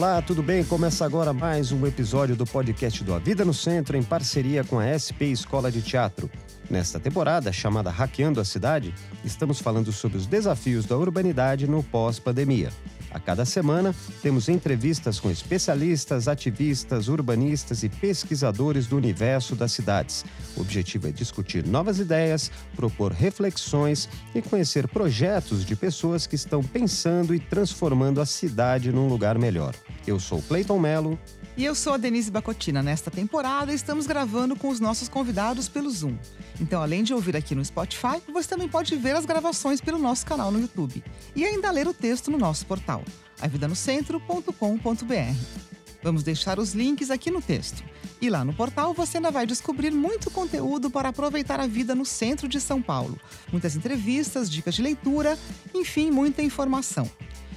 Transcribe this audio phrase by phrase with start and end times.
[0.00, 0.64] Olá, tudo bem?
[0.64, 4.78] Começa agora mais um episódio do podcast do A Vida no Centro em parceria com
[4.78, 6.30] a SP Escola de Teatro.
[6.70, 12.70] Nesta temporada, chamada Hackeando a Cidade, estamos falando sobre os desafios da urbanidade no pós-pandemia.
[13.12, 20.24] A cada semana, temos entrevistas com especialistas, ativistas, urbanistas e pesquisadores do universo das cidades.
[20.56, 26.62] O objetivo é discutir novas ideias, propor reflexões e conhecer projetos de pessoas que estão
[26.62, 29.74] pensando e transformando a cidade num lugar melhor.
[30.06, 31.18] Eu sou Cleiton Melo.
[31.56, 32.82] E eu sou a Denise Bacotina.
[32.82, 36.16] Nesta temporada, estamos gravando com os nossos convidados pelo Zoom.
[36.60, 40.24] Então, além de ouvir aqui no Spotify, você também pode ver as gravações pelo nosso
[40.24, 41.02] canal no YouTube
[41.34, 42.99] e ainda ler o texto no nosso portal,
[43.40, 45.70] avidanocentro.com.br.
[46.02, 47.84] Vamos deixar os links aqui no texto.
[48.20, 52.04] E lá no portal você ainda vai descobrir muito conteúdo para aproveitar a vida no
[52.04, 53.18] centro de São Paulo.
[53.50, 55.38] Muitas entrevistas, dicas de leitura,
[55.74, 57.10] enfim, muita informação.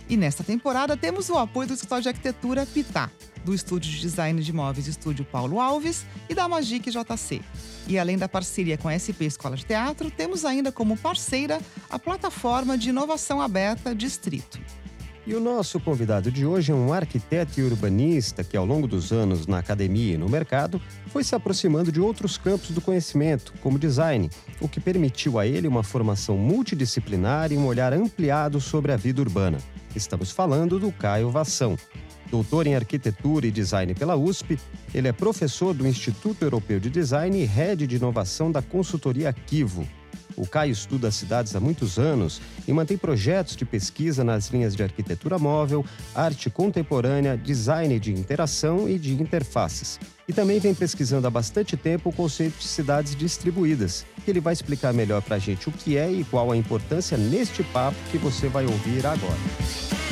[0.09, 3.09] E nesta temporada temos o apoio do escritório de arquitetura Pitá,
[3.43, 7.41] do estúdio de design de imóveis Estúdio Paulo Alves e da Magic JC.
[7.88, 11.97] E além da parceria com a SP Escola de Teatro, temos ainda como parceira a
[11.97, 14.59] plataforma de inovação aberta Distrito.
[15.25, 19.13] E o nosso convidado de hoje é um arquiteto e urbanista que, ao longo dos
[19.13, 23.80] anos na academia e no mercado, foi se aproximando de outros campos do conhecimento, como
[23.80, 28.97] design, o que permitiu a ele uma formação multidisciplinar e um olhar ampliado sobre a
[28.97, 29.59] vida urbana.
[29.95, 31.77] Estamos falando do Caio Vassão.
[32.30, 34.59] Doutor em Arquitetura e Design pela USP,
[34.93, 39.87] ele é professor do Instituto Europeu de Design e head de inovação da consultoria Kivo.
[40.36, 44.76] O Caio estuda as cidades há muitos anos e mantém projetos de pesquisa nas linhas
[44.76, 50.00] de arquitetura móvel, arte contemporânea, design de interação e de interfaces.
[50.28, 54.54] E também vem pesquisando há bastante tempo o conceito de cidades distribuídas, que ele vai
[54.54, 58.17] explicar melhor para a gente o que é e qual a importância neste papo que
[58.17, 60.02] você vai ouvir agora.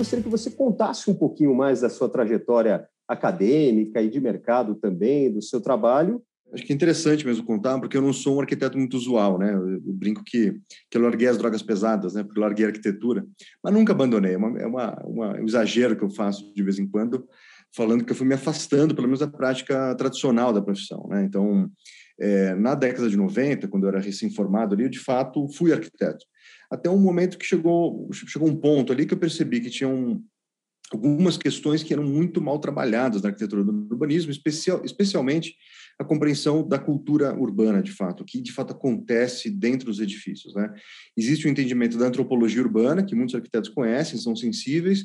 [0.00, 5.30] Gostaria que você contasse um pouquinho mais da sua trajetória acadêmica e de mercado também,
[5.30, 6.22] do seu trabalho.
[6.52, 9.54] Acho que é interessante mesmo contar, porque eu não sou um arquiteto muito usual, né?
[9.54, 10.54] Eu brinco que,
[10.90, 12.24] que eu larguei as drogas pesadas, né?
[12.24, 13.24] Porque eu larguei a arquitetura,
[13.62, 14.34] mas nunca abandonei.
[14.34, 17.24] É, uma, é uma, um exagero que eu faço de vez em quando,
[17.76, 21.22] falando que eu fui me afastando, pelo menos, da prática tradicional da profissão, né?
[21.24, 21.70] Então,
[22.18, 26.24] é, na década de 90, quando eu era recém-formado ali, eu, de fato, fui arquiteto
[26.70, 30.22] até um momento que chegou, chegou um ponto ali que eu percebi que tinham
[30.90, 35.54] algumas questões que eram muito mal trabalhadas na arquitetura do urbanismo, especial, especialmente
[35.98, 40.54] a compreensão da cultura urbana, de fato, o que de fato acontece dentro dos edifícios.
[40.54, 40.72] Né?
[41.16, 45.04] Existe o entendimento da antropologia urbana, que muitos arquitetos conhecem, são sensíveis,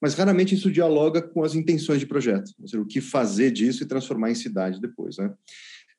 [0.00, 3.82] mas raramente isso dialoga com as intenções de projeto, ou seja, o que fazer disso
[3.82, 5.16] e transformar em cidade depois.
[5.16, 5.32] Né?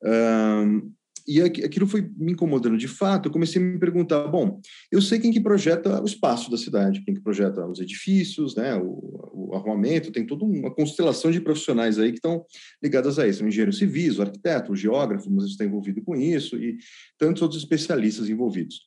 [0.04, 0.92] Um,
[1.26, 3.26] e aquilo foi me incomodando de fato.
[3.26, 4.60] Eu comecei a me perguntar: bom,
[4.90, 8.76] eu sei quem que projeta o espaço da cidade, quem que projeta os edifícios, né,
[8.76, 12.44] o, o arrumamento, tem toda uma constelação de profissionais aí que estão
[12.82, 16.56] ligadas a isso: o engenheiro civil, o arquiteto, o geógrafo, mas está envolvido com isso,
[16.56, 16.76] e
[17.18, 18.86] tantos outros especialistas envolvidos.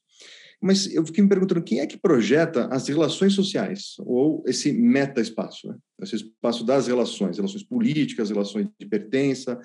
[0.61, 5.69] Mas eu fiquei me perguntando quem é que projeta as relações sociais, ou esse meta-espaço,
[5.69, 5.77] né?
[6.01, 9.57] esse espaço das relações, relações políticas, relações de pertença,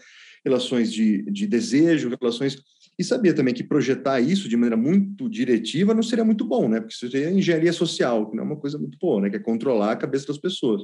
[0.44, 2.62] relações de, de desejo, relações.
[2.96, 6.78] E sabia também que projetar isso de maneira muito diretiva não seria muito bom, né?
[6.78, 9.30] Porque isso seria engenharia social, que não é uma coisa muito boa, né?
[9.30, 10.82] Que é controlar a cabeça das pessoas.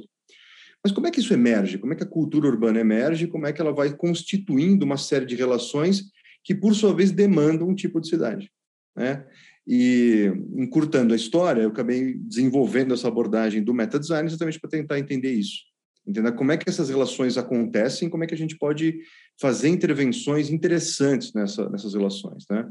[0.83, 1.77] Mas como é que isso emerge?
[1.77, 3.27] Como é que a cultura urbana emerge?
[3.27, 6.03] Como é que ela vai constituindo uma série de relações
[6.43, 8.51] que, por sua vez, demandam um tipo de cidade?
[8.95, 9.25] Né?
[9.67, 15.31] E, encurtando a história, eu acabei desenvolvendo essa abordagem do meta-design exatamente para tentar entender
[15.31, 15.59] isso.
[16.05, 18.99] Entender como é que essas relações acontecem, como é que a gente pode
[19.39, 22.67] fazer intervenções interessantes nessa, nessas relações, né?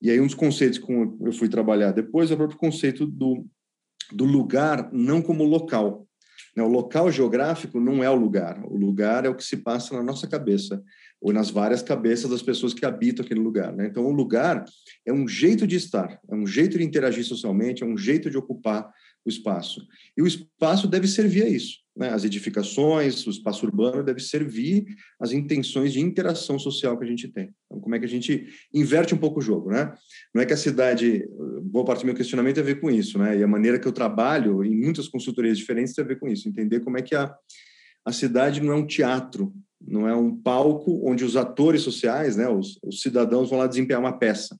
[0.00, 3.46] E aí um dos conceitos que eu fui trabalhar depois é o próprio conceito do,
[4.12, 6.06] do lugar não como local.
[6.56, 6.62] Né?
[6.62, 8.62] O local geográfico não é o lugar.
[8.64, 10.82] O lugar é o que se passa na nossa cabeça
[11.24, 13.74] ou nas várias cabeças das pessoas que habitam aquele lugar.
[13.74, 13.86] Né?
[13.86, 14.62] Então, o lugar
[15.06, 18.36] é um jeito de estar, é um jeito de interagir socialmente, é um jeito de
[18.36, 18.92] ocupar
[19.24, 19.80] o espaço.
[20.14, 21.78] E o espaço deve servir a isso.
[21.96, 22.10] Né?
[22.10, 24.84] As edificações, o espaço urbano deve servir
[25.18, 27.54] às intenções de interação social que a gente tem.
[27.64, 29.94] Então, como é que a gente inverte um pouco o jogo, né?
[30.34, 31.26] Não é que a cidade,
[31.62, 33.38] boa parte do meu questionamento tem a ver com isso, né?
[33.38, 36.46] E a maneira que eu trabalho em muitas consultorias diferentes tem a ver com isso,
[36.46, 37.34] entender como é que a,
[38.04, 39.54] a cidade não é um teatro,
[39.86, 44.00] não é um palco onde os atores sociais, né, os, os cidadãos vão lá desempenhar
[44.00, 44.58] uma peça.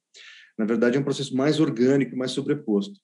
[0.58, 2.98] Na verdade, é um processo mais orgânico, mais sobreposto.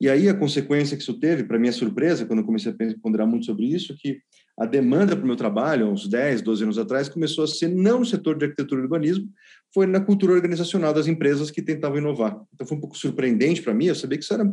[0.00, 3.26] E aí a consequência que isso teve, para minha surpresa, quando eu comecei a ponderar
[3.26, 4.20] muito sobre isso, que
[4.56, 8.00] a demanda para o meu trabalho, uns 10, 12 anos atrás, começou a ser não
[8.00, 9.28] no setor de arquitetura e urbanismo,
[9.74, 12.40] foi na cultura organizacional das empresas que tentavam inovar.
[12.54, 14.44] Então foi um pouco surpreendente para mim, eu sabia que era,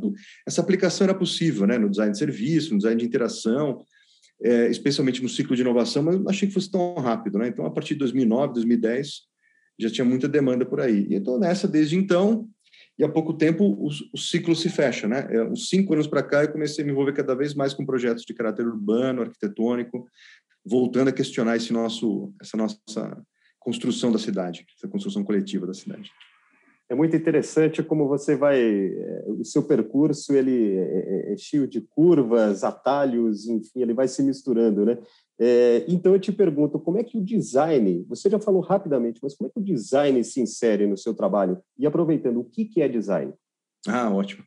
[0.47, 3.83] essa aplicação era possível, né, no design de serviço, no design de interação,
[4.41, 7.47] é, especialmente no ciclo de inovação, mas não achei que fosse tão rápido, né?
[7.47, 9.21] Então a partir de 2009, 2010
[9.79, 11.05] já tinha muita demanda por aí.
[11.09, 12.47] E estou nessa desde então,
[12.97, 15.27] e há pouco tempo o, o ciclo se fecha, né?
[15.29, 17.85] É, uns cinco anos para cá eu comecei a me envolver cada vez mais com
[17.85, 20.07] projetos de caráter urbano, arquitetônico,
[20.65, 23.25] voltando a questionar esse nosso, essa nossa
[23.59, 26.11] construção da cidade, essa construção coletiva da cidade.
[26.87, 31.67] É muito interessante como você vai, é, o seu percurso ele é, é, é cheio
[31.67, 34.97] de curvas, atalhos, enfim, ele vai se misturando, né?
[35.39, 39.35] É, então eu te pergunto, como é que o design, você já falou rapidamente, mas
[39.35, 41.59] como é que o design se insere no seu trabalho?
[41.77, 43.33] E aproveitando, o que, que é design?
[43.87, 44.43] Ah, ótimo.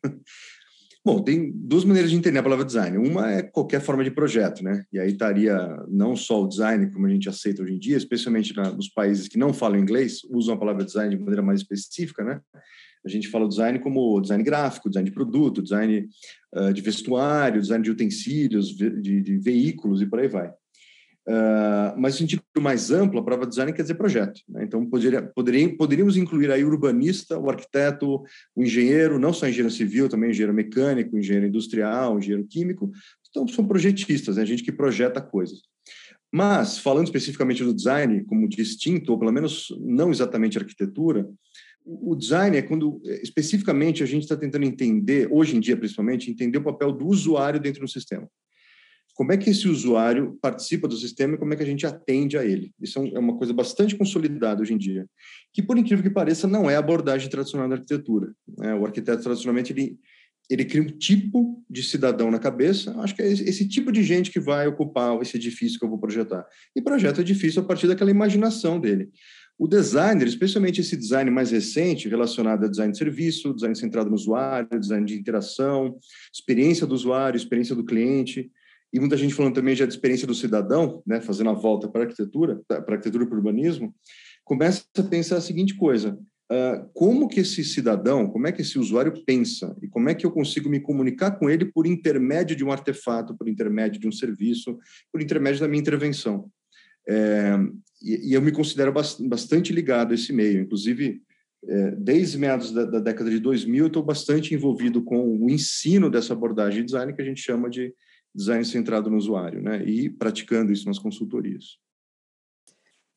[1.08, 2.98] Bom, tem duas maneiras de entender a palavra design.
[2.98, 4.84] Uma é qualquer forma de projeto, né?
[4.92, 5.56] E aí estaria
[5.88, 9.38] não só o design, como a gente aceita hoje em dia, especialmente nos países que
[9.38, 12.42] não falam inglês, usam a palavra design de maneira mais específica, né?
[13.02, 16.06] A gente fala design como design gráfico, design de produto, design
[16.54, 20.52] uh, de vestuário, design de utensílios, de, de veículos e por aí vai.
[21.28, 24.40] Uh, mas no sentido mais amplo, a prova design quer dizer projeto.
[24.48, 24.64] Né?
[24.64, 28.22] Então, poderia, poderia, poderíamos incluir aí o urbanista, o arquiteto,
[28.56, 32.90] o engenheiro, não só engenheiro civil, também engenheiro mecânico, engenheiro industrial, engenheiro químico.
[33.28, 34.46] Então, são projetistas, né?
[34.46, 35.58] gente que projeta coisas.
[36.32, 41.28] Mas, falando especificamente do design como distinto, ou pelo menos não exatamente arquitetura,
[41.84, 46.56] o design é quando, especificamente, a gente está tentando entender, hoje em dia principalmente, entender
[46.56, 48.26] o papel do usuário dentro do sistema
[49.18, 52.38] como é que esse usuário participa do sistema e como é que a gente atende
[52.38, 52.72] a ele.
[52.80, 55.08] Isso é, é uma coisa bastante consolidada hoje em dia,
[55.52, 58.32] que por incrível que pareça não é a abordagem tradicional da arquitetura.
[58.56, 58.72] Né?
[58.76, 59.98] O arquiteto tradicionalmente ele
[60.48, 62.98] ele cria um tipo de cidadão na cabeça.
[63.00, 65.98] Acho que é esse tipo de gente que vai ocupar esse edifício que eu vou
[65.98, 66.46] projetar.
[66.74, 69.10] E projeto edifício a partir daquela imaginação dele.
[69.58, 74.14] O designer, especialmente esse design mais recente, relacionado a design de serviço, design centrado no
[74.14, 75.98] usuário, design de interação,
[76.32, 78.50] experiência do usuário, experiência do cliente,
[78.92, 82.02] e muita gente falando também já de experiência do cidadão, né, fazendo a volta para
[82.02, 83.94] a arquitetura, para a arquitetura e para o urbanismo,
[84.44, 86.18] começa a pensar a seguinte coisa:
[86.50, 90.24] uh, como que esse cidadão, como é que esse usuário pensa e como é que
[90.24, 94.12] eu consigo me comunicar com ele por intermédio de um artefato, por intermédio de um
[94.12, 94.78] serviço,
[95.12, 96.50] por intermédio da minha intervenção?
[97.06, 97.58] É,
[98.02, 101.22] e, e, eu me considero bastante ligado a esse meio, inclusive.
[101.66, 106.08] É, desde meados da, da década de 2000, eu estou bastante envolvido com o ensino
[106.08, 107.92] dessa abordagem de design que a gente chama de
[108.38, 109.82] design centrado no usuário, né?
[109.84, 111.76] E praticando isso nas consultorias.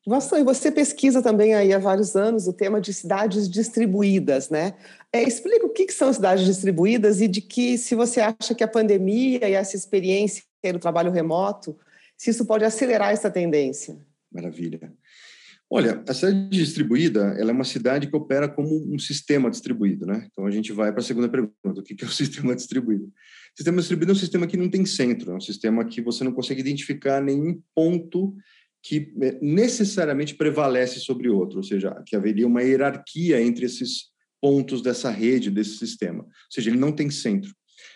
[0.04, 0.42] Bastante.
[0.42, 4.74] Você pesquisa também aí há vários anos o tema de cidades distribuídas, né?
[5.12, 8.64] É, explica o que, que são cidades distribuídas e de que se você acha que
[8.64, 10.42] a pandemia e essa experiência
[10.72, 11.78] do trabalho remoto,
[12.16, 13.96] se isso pode acelerar essa tendência.
[14.32, 14.92] Maravilha.
[15.74, 20.28] Olha, a cidade distribuída, ela é uma cidade que opera como um sistema distribuído, né?
[20.30, 23.10] Então a gente vai para a segunda pergunta: o que é o sistema distribuído?
[23.56, 26.32] Sistema distribuído é um sistema que não tem centro, é um sistema que você não
[26.32, 28.34] consegue identificar nenhum ponto
[28.82, 34.10] que é, necessariamente prevalece sobre outro, ou seja, que haveria uma hierarquia entre esses
[34.42, 36.22] pontos dessa rede, desse sistema.
[36.22, 37.50] Ou seja, ele não tem centro.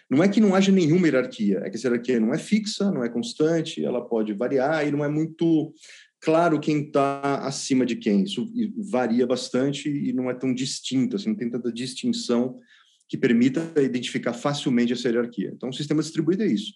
[0.08, 3.04] Não é que não haja nenhuma hierarquia, é que essa hierarquia não é fixa, não
[3.04, 5.74] é constante, ela pode variar e não é muito
[6.26, 8.24] claro quem está acima de quem.
[8.24, 8.52] Isso
[8.90, 12.56] varia bastante e não é tão distinto, assim, não tem tanta distinção
[13.08, 15.52] que permita identificar facilmente essa hierarquia.
[15.54, 16.72] Então, o sistema distribuído é isso.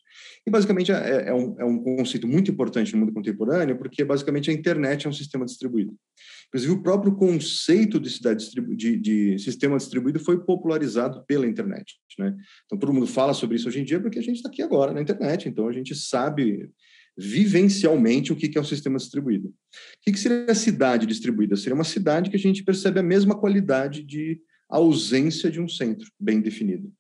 [0.47, 4.49] E, basicamente, é, é, um, é um conceito muito importante no mundo contemporâneo, porque, basicamente,
[4.49, 5.93] a internet é um sistema distribuído.
[6.47, 11.97] Inclusive, o próprio conceito de, cidade de, de sistema distribuído foi popularizado pela internet.
[12.17, 12.37] Né?
[12.67, 14.93] Então, todo mundo fala sobre isso hoje em dia porque a gente está aqui agora
[14.93, 16.71] na internet, então a gente sabe
[17.21, 19.49] vivencialmente o que é um sistema distribuído.
[19.49, 21.55] O que seria a cidade distribuída?
[21.55, 26.09] Seria uma cidade que a gente percebe a mesma qualidade de ausência de um centro
[26.19, 26.91] bem definido.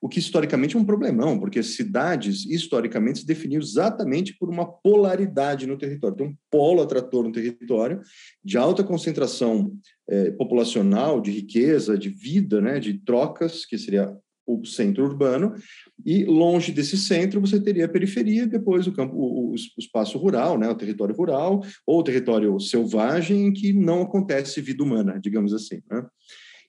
[0.00, 5.66] O que historicamente é um problemão, porque cidades historicamente se definiam exatamente por uma polaridade
[5.66, 6.16] no território.
[6.16, 8.00] Tem um polo atrator no território
[8.44, 9.72] de alta concentração
[10.08, 14.14] eh, populacional, de riqueza, de vida, né, de trocas, que seria
[14.46, 15.54] o centro urbano,
[16.04, 20.58] e longe desse centro você teria a periferia, depois o campo, o, o, espaço rural,
[20.58, 25.52] né, o território rural, ou o território selvagem, em que não acontece vida humana, digamos
[25.52, 25.82] assim.
[25.90, 26.06] Né?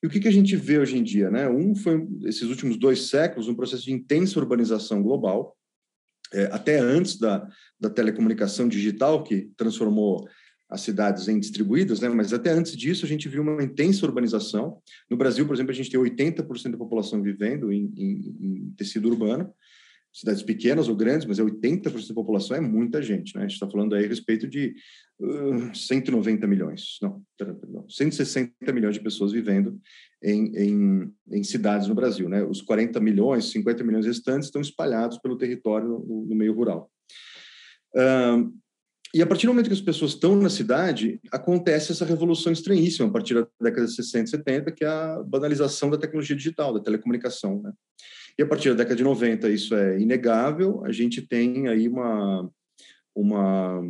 [0.01, 1.29] E o que, que a gente vê hoje em dia?
[1.29, 1.49] Né?
[1.49, 5.55] Um foi, esses últimos dois séculos, um processo de intensa urbanização global,
[6.33, 7.47] é, até antes da,
[7.79, 10.27] da telecomunicação digital, que transformou
[10.69, 12.09] as cidades em distribuídas, né?
[12.09, 14.81] mas até antes disso a gente viu uma intensa urbanização.
[15.09, 19.07] No Brasil, por exemplo, a gente tem 80% da população vivendo em, em, em tecido
[19.07, 19.53] urbano,
[20.11, 23.41] cidades pequenas ou grandes, mas é 80% da população, é muita gente, né?
[23.41, 24.73] A gente está falando aí a respeito de
[25.19, 29.79] uh, 190 milhões, não, perdão, 160 milhões de pessoas vivendo
[30.23, 32.43] em, em, em, cidades no Brasil, né?
[32.43, 36.89] Os 40 milhões, 50 milhões restantes estão espalhados pelo território no, no meio rural.
[37.95, 38.51] Uh,
[39.17, 43.07] e a partir do momento que as pessoas estão na cidade, acontece essa revolução estranhíssima,
[43.07, 46.71] a partir da década de 60 e 70, que é a banalização da tecnologia digital,
[46.71, 47.59] da telecomunicação.
[47.63, 47.73] Né?
[48.37, 52.47] E a partir da década de 90, isso é inegável, a gente tem aí uma,
[53.15, 53.81] uma,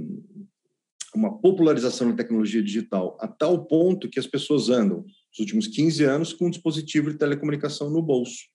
[1.13, 6.05] uma popularização da tecnologia digital a tal ponto que as pessoas andam, nos últimos 15
[6.05, 8.45] anos, com um dispositivo de telecomunicação no bolso,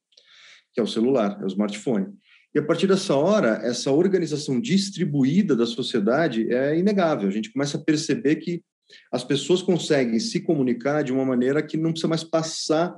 [0.73, 2.07] que é o celular, é o smartphone.
[2.55, 7.29] E a partir dessa hora, essa organização distribuída da sociedade é inegável.
[7.29, 8.63] A gente começa a perceber que
[9.11, 12.95] as pessoas conseguem se comunicar de uma maneira que não precisa mais passar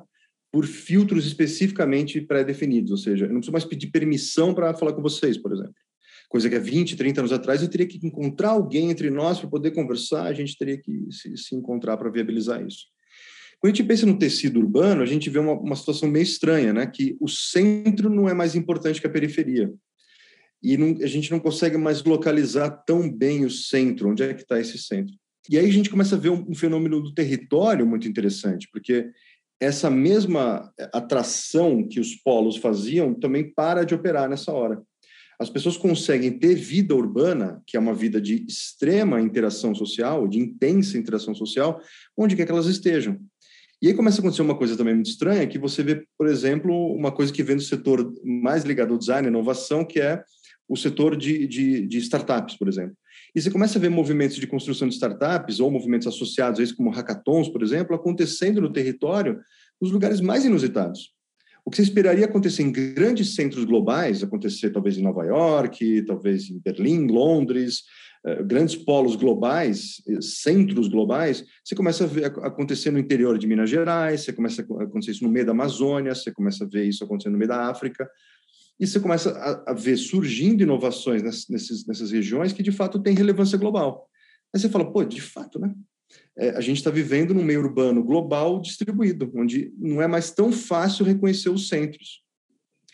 [0.50, 5.02] por filtros especificamente pré-definidos, ou seja, eu não preciso mais pedir permissão para falar com
[5.02, 5.74] vocês, por exemplo.
[6.28, 9.48] Coisa que há 20, 30 anos atrás eu teria que encontrar alguém entre nós para
[9.48, 12.86] poder conversar, a gente teria que se, se encontrar para viabilizar isso.
[13.64, 16.70] Quando a gente pensa no tecido urbano, a gente vê uma, uma situação meio estranha,
[16.70, 16.86] né?
[16.86, 19.72] Que o centro não é mais importante que a periferia.
[20.62, 24.42] E não, a gente não consegue mais localizar tão bem o centro, onde é que
[24.42, 25.14] está esse centro.
[25.48, 29.08] E aí a gente começa a ver um, um fenômeno do território muito interessante, porque
[29.58, 34.82] essa mesma atração que os polos faziam também para de operar nessa hora.
[35.40, 40.38] As pessoas conseguem ter vida urbana, que é uma vida de extrema interação social, de
[40.38, 41.80] intensa interação social,
[42.14, 43.18] onde quer que elas estejam.
[43.84, 46.74] E aí começa a acontecer uma coisa também muito estranha, que você vê, por exemplo,
[46.94, 50.24] uma coisa que vem do setor mais ligado ao design inovação, que é
[50.66, 52.96] o setor de, de, de, startups, por exemplo.
[53.36, 56.74] E você começa a ver movimentos de construção de startups ou movimentos associados a isso,
[56.74, 59.38] como hackathons, por exemplo, acontecendo no território
[59.78, 61.12] nos lugares mais inusitados.
[61.64, 66.50] O que você esperaria acontecer em grandes centros globais, acontecer talvez em Nova York, talvez
[66.50, 67.84] em Berlim, Londres,
[68.26, 73.46] eh, grandes polos globais, eh, centros globais, você começa a ver acontecer no interior de
[73.46, 76.84] Minas Gerais, você começa a acontecer isso no meio da Amazônia, você começa a ver
[76.84, 78.08] isso acontecendo no meio da África,
[78.78, 83.14] e você começa a, a ver surgindo inovações nessas, nessas regiões que de fato têm
[83.14, 84.08] relevância global.
[84.54, 85.74] Aí você fala, pô, de fato, né?
[86.36, 90.50] É, a gente está vivendo num meio urbano global distribuído, onde não é mais tão
[90.50, 92.22] fácil reconhecer os centros.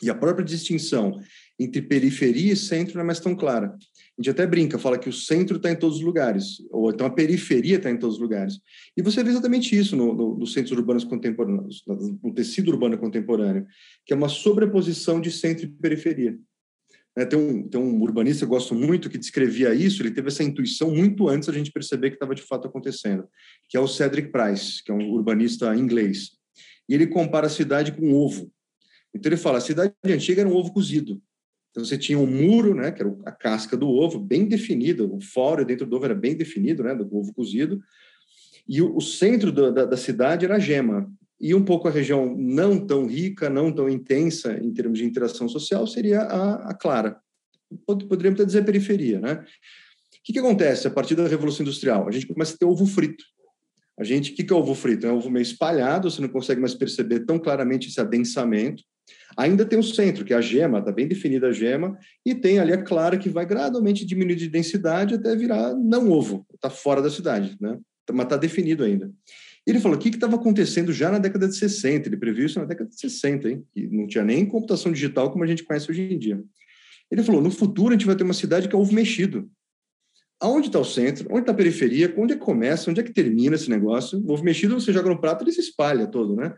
[0.02, 1.20] E a própria distinção
[1.58, 3.68] entre periferia e centro não é mais tão clara.
[3.68, 7.06] A gente até brinca, fala que o centro está em todos os lugares, ou então
[7.06, 8.58] a periferia está em todos os lugares.
[8.96, 13.66] E você vê exatamente isso no, no, nos centros urbanos contemporâneos, no tecido urbano contemporâneo,
[14.04, 16.38] que é uma sobreposição de centro e periferia.
[17.20, 20.28] É, tem, um, tem um urbanista que eu gosto muito que descrevia isso, ele teve
[20.28, 23.28] essa intuição muito antes da gente perceber que estava de fato acontecendo,
[23.68, 26.30] que é o Cedric Price, que é um urbanista inglês.
[26.88, 28.50] E ele compara a cidade com um ovo.
[29.14, 31.20] Então ele fala, a cidade antiga era um ovo cozido.
[31.70, 35.20] Então você tinha um muro, né, que era a casca do ovo, bem definido, o
[35.20, 37.82] fora dentro do ovo era bem definido, né, do ovo cozido,
[38.66, 41.06] e o, o centro do, da, da, cidade era a gema.
[41.40, 45.48] E um pouco a região não tão rica, não tão intensa em termos de interação
[45.48, 47.18] social seria a, a clara.
[47.86, 49.34] Poderíamos até dizer periferia, né?
[49.34, 52.06] O que, que acontece a partir da Revolução Industrial?
[52.06, 53.24] A gente começa a ter ovo frito.
[53.98, 55.06] A gente, o que, que é ovo frito?
[55.06, 58.82] É um ovo meio espalhado, você não consegue mais perceber tão claramente esse adensamento.
[59.36, 62.58] Ainda tem o centro, que é a gema, está bem definida a gema, e tem
[62.58, 67.00] ali a clara que vai gradualmente diminuir de densidade até virar não ovo, está fora
[67.00, 67.78] da cidade, né?
[68.12, 69.10] mas está definido ainda.
[69.66, 72.64] Ele falou o que estava acontecendo já na década de 60, ele previu isso na
[72.64, 73.64] década de 60, hein?
[73.76, 76.42] e não tinha nem computação digital como a gente conhece hoje em dia.
[77.10, 79.50] Ele falou, no futuro a gente vai ter uma cidade que é ovo mexido.
[80.40, 81.28] Aonde está o centro?
[81.30, 82.12] Onde está a periferia?
[82.16, 82.90] Onde é que começa?
[82.90, 84.18] Onde é que termina esse negócio?
[84.20, 86.54] O ovo mexido você joga no prato, ele se espalha todo, né?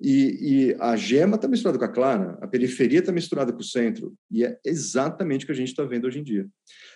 [0.00, 3.64] E, e a gema está misturada com a clara, a periferia está misturada com o
[3.64, 6.46] centro, e é exatamente o que a gente está vendo hoje em dia.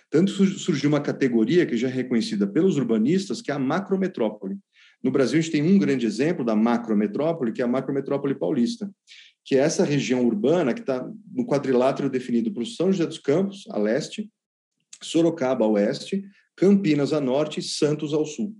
[0.09, 4.57] Tanto surgiu uma categoria que já é reconhecida pelos urbanistas, que é a macrometrópole.
[5.03, 8.89] No Brasil, a gente tem um grande exemplo da macrometrópole, que é a macrometrópole paulista,
[9.43, 13.65] que é essa região urbana que está no quadrilátero definido por São José dos Campos,
[13.69, 14.31] a leste,
[15.01, 16.23] Sorocaba, a oeste,
[16.55, 18.55] Campinas, a norte e Santos, ao sul.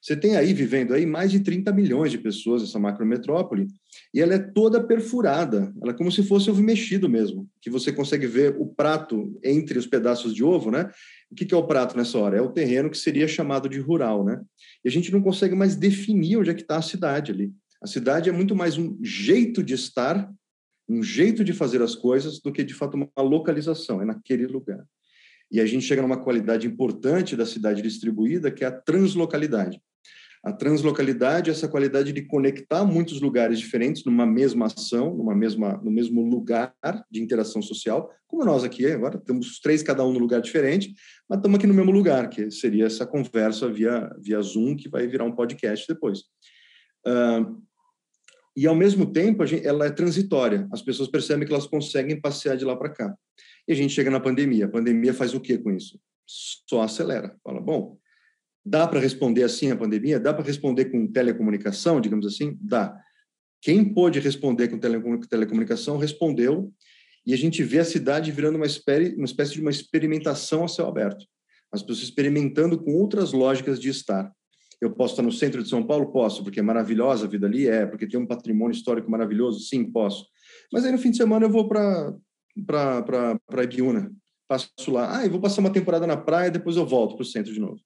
[0.00, 3.68] Você tem aí, vivendo aí, mais de 30 milhões de pessoas, essa macrometrópole,
[4.12, 7.92] e ela é toda perfurada, ela é como se fosse ovo mexido mesmo, que você
[7.92, 10.90] consegue ver o prato entre os pedaços de ovo, né?
[11.32, 12.36] O que é o prato nessa hora?
[12.36, 14.38] É o terreno que seria chamado de rural, né?
[14.84, 17.50] E a gente não consegue mais definir onde é que está a cidade ali.
[17.82, 20.30] A cidade é muito mais um jeito de estar,
[20.86, 24.84] um jeito de fazer as coisas, do que de fato uma localização, é naquele lugar.
[25.50, 29.80] E a gente chega numa qualidade importante da cidade distribuída, que é a translocalidade.
[30.44, 35.80] A translocalidade é essa qualidade de conectar muitos lugares diferentes numa mesma ação, numa mesma,
[35.84, 36.74] no mesmo lugar
[37.10, 40.94] de interação social, como nós aqui agora, temos três cada um no lugar diferente,
[41.28, 45.06] mas estamos aqui no mesmo lugar, que seria essa conversa via, via Zoom, que vai
[45.06, 46.20] virar um podcast depois.
[47.06, 47.62] Uh,
[48.56, 50.66] e, ao mesmo tempo, gente, ela é transitória.
[50.72, 53.14] As pessoas percebem que elas conseguem passear de lá para cá.
[53.68, 54.64] E a gente chega na pandemia.
[54.64, 56.00] A pandemia faz o que com isso?
[56.26, 57.36] Só acelera.
[57.44, 57.98] Fala, bom,
[58.64, 60.20] Dá para responder assim a pandemia?
[60.20, 62.56] Dá para responder com telecomunicação, digamos assim?
[62.60, 62.96] Dá.
[63.60, 66.72] Quem pôde responder com telecomunicação respondeu,
[67.24, 70.68] e a gente vê a cidade virando uma espécie, uma espécie de uma experimentação a
[70.68, 71.24] céu aberto.
[71.72, 74.30] As pessoas experimentando com outras lógicas de estar.
[74.80, 76.12] Eu posso estar no centro de São Paulo?
[76.12, 77.68] Posso, porque é maravilhosa a vida ali?
[77.68, 79.60] É, porque tem um patrimônio histórico maravilhoso?
[79.60, 80.26] Sim, posso.
[80.72, 82.12] Mas aí no fim de semana eu vou para
[83.62, 84.12] Ibiúna,
[84.48, 85.18] passo lá.
[85.18, 87.60] Ah, eu vou passar uma temporada na praia, depois eu volto para o centro de
[87.60, 87.80] novo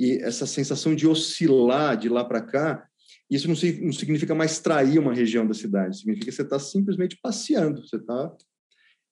[0.00, 2.88] e essa sensação de oscilar de lá para cá,
[3.28, 7.18] isso não, não, significa mais trair uma região da cidade, significa que você está simplesmente
[7.22, 8.34] passeando, você está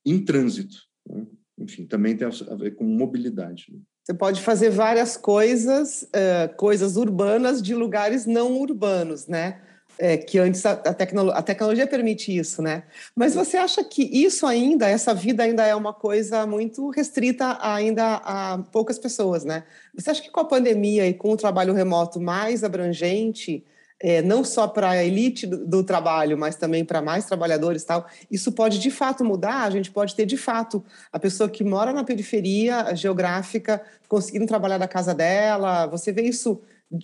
[0.06, 0.78] em trânsito.
[1.06, 1.26] Né?
[1.58, 3.66] Enfim, também tem a ver com mobilidade.
[3.70, 3.80] Né?
[4.02, 9.60] Você pode fazer várias coisas, uh, coisas urbanas de lugares não urbanos, né?
[9.98, 12.84] É, que antes a, a, tecno, a, tecnologia permite isso, né?
[13.14, 18.14] Mas você acha que isso ainda, essa vida ainda é uma coisa muito restrita ainda
[18.24, 19.64] a poucas pessoas, né?
[19.94, 23.64] Você acha que com a pandemia e com o trabalho remoto mais abrangente,
[24.00, 28.06] é, não só para a elite do, do, trabalho, mas também para mais trabalhadores tal,
[28.30, 29.64] isso pode de fato mudar?
[29.64, 34.78] A gente pode ter de fato a pessoa que mora na periferia geográfica conseguindo trabalhar
[34.78, 35.86] da casa dela.
[35.86, 36.60] Você vê isso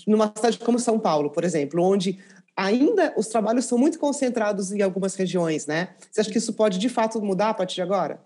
[0.06, 2.18] numa cidade como São Paulo, por exemplo, onde
[2.56, 5.94] ainda os trabalhos são muito concentrados em algumas regiões, né?
[6.10, 8.22] Você acha que isso pode de fato mudar a partir de agora?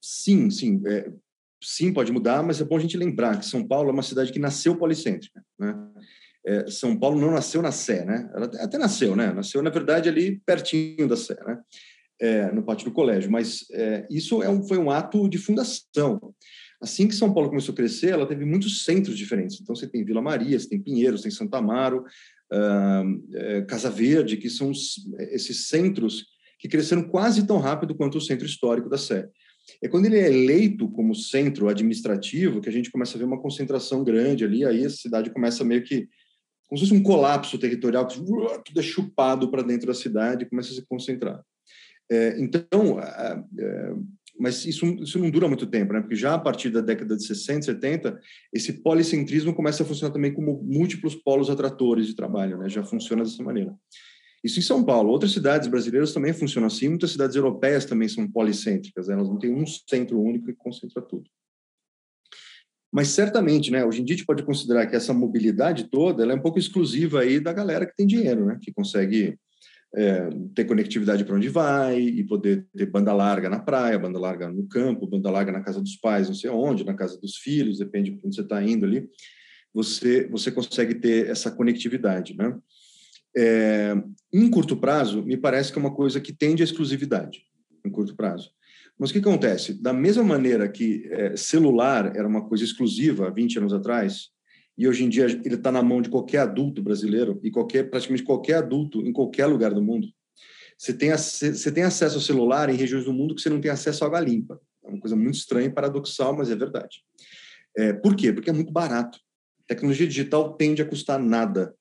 [0.00, 0.82] Sim, sim.
[0.86, 1.10] É,
[1.62, 4.32] sim, pode mudar, mas é bom a gente lembrar que São Paulo é uma cidade
[4.32, 5.76] que nasceu policêntrica, né?
[6.46, 8.30] É, São Paulo não nasceu na Sé, né?
[8.34, 9.32] Ela até nasceu, né?
[9.32, 11.58] Nasceu, na verdade, ali pertinho da Sé, né?
[12.18, 16.34] É, no pátio do colégio, mas é, isso é um, foi um ato de fundação.
[16.80, 19.58] Assim que São Paulo começou a crescer, ela teve muitos centros diferentes.
[19.60, 22.04] Então, você tem Vila Maria, você tem Pinheiros, tem Santa Amaro,
[22.52, 24.70] uh, Casa Verde, que são
[25.30, 26.26] esses centros
[26.58, 29.28] que cresceram quase tão rápido quanto o centro histórico da Sé.
[29.82, 33.40] É quando ele é eleito como centro administrativo que a gente começa a ver uma
[33.40, 36.08] concentração grande ali, aí a cidade começa meio que
[36.70, 40.70] como se fosse um colapso territorial, tudo é chupado para dentro da cidade e começa
[40.70, 41.42] a se concentrar.
[42.08, 42.98] É, então,
[44.40, 46.00] mas isso, isso não dura muito tempo, né?
[46.00, 48.18] Porque já a partir da década de 60, 70,
[48.52, 52.68] esse policentrismo começa a funcionar também como múltiplos polos atratores de trabalho, né?
[52.68, 53.74] Já funciona dessa maneira.
[54.42, 55.10] Isso em São Paulo.
[55.10, 56.88] Outras cidades brasileiras também funcionam assim.
[56.88, 59.08] Muitas cidades europeias também são policêntricas.
[59.08, 59.14] Né?
[59.14, 61.28] Elas não têm um centro único que concentra tudo.
[62.90, 66.34] Mas certamente, né, hoje em dia a gente pode considerar que essa mobilidade toda é
[66.34, 69.38] um pouco exclusiva aí da galera que tem dinheiro, né, que consegue
[69.94, 74.48] é, ter conectividade para onde vai e poder ter banda larga na praia, banda larga
[74.48, 77.78] no campo, banda larga na casa dos pais, não sei onde, na casa dos filhos,
[77.78, 79.08] depende de onde você está indo ali,
[79.74, 82.56] você, você consegue ter essa conectividade, né?
[83.36, 83.94] É,
[84.32, 87.44] em curto prazo, me parece que é uma coisa que tende à exclusividade,
[87.84, 88.50] em curto prazo.
[88.98, 89.72] Mas o que acontece?
[89.72, 94.30] Da mesma maneira que é, celular era uma coisa exclusiva 20 anos atrás,
[94.80, 98.22] e hoje em dia ele está na mão de qualquer adulto brasileiro e qualquer praticamente
[98.22, 100.08] qualquer adulto em qualquer lugar do mundo.
[100.78, 103.70] Você tem, você tem acesso ao celular em regiões do mundo que você não tem
[103.70, 104.58] acesso à água limpa.
[104.82, 107.02] É uma coisa muito estranha e paradoxal, mas é verdade.
[107.76, 108.32] É, por quê?
[108.32, 109.18] Porque é muito barato.
[109.66, 111.74] tecnologia digital tende a custar nada.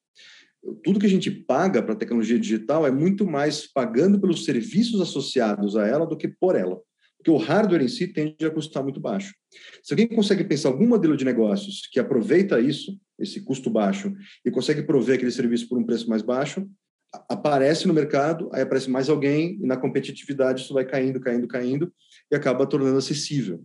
[0.84, 5.78] Tudo que a gente paga para tecnologia digital é muito mais pagando pelos serviços associados
[5.78, 6.78] a ela do que por ela
[7.20, 9.36] porque o hardware em si tende a custar muito baixo.
[9.84, 14.14] Se alguém consegue pensar algum modelo de negócios que aproveita isso, esse custo baixo,
[14.46, 16.66] e consegue prover aquele serviço por um preço mais baixo,
[17.28, 21.94] aparece no mercado, aí aparece mais alguém, e na competitividade isso vai caindo, caindo, caindo,
[22.32, 23.62] e acaba tornando acessível.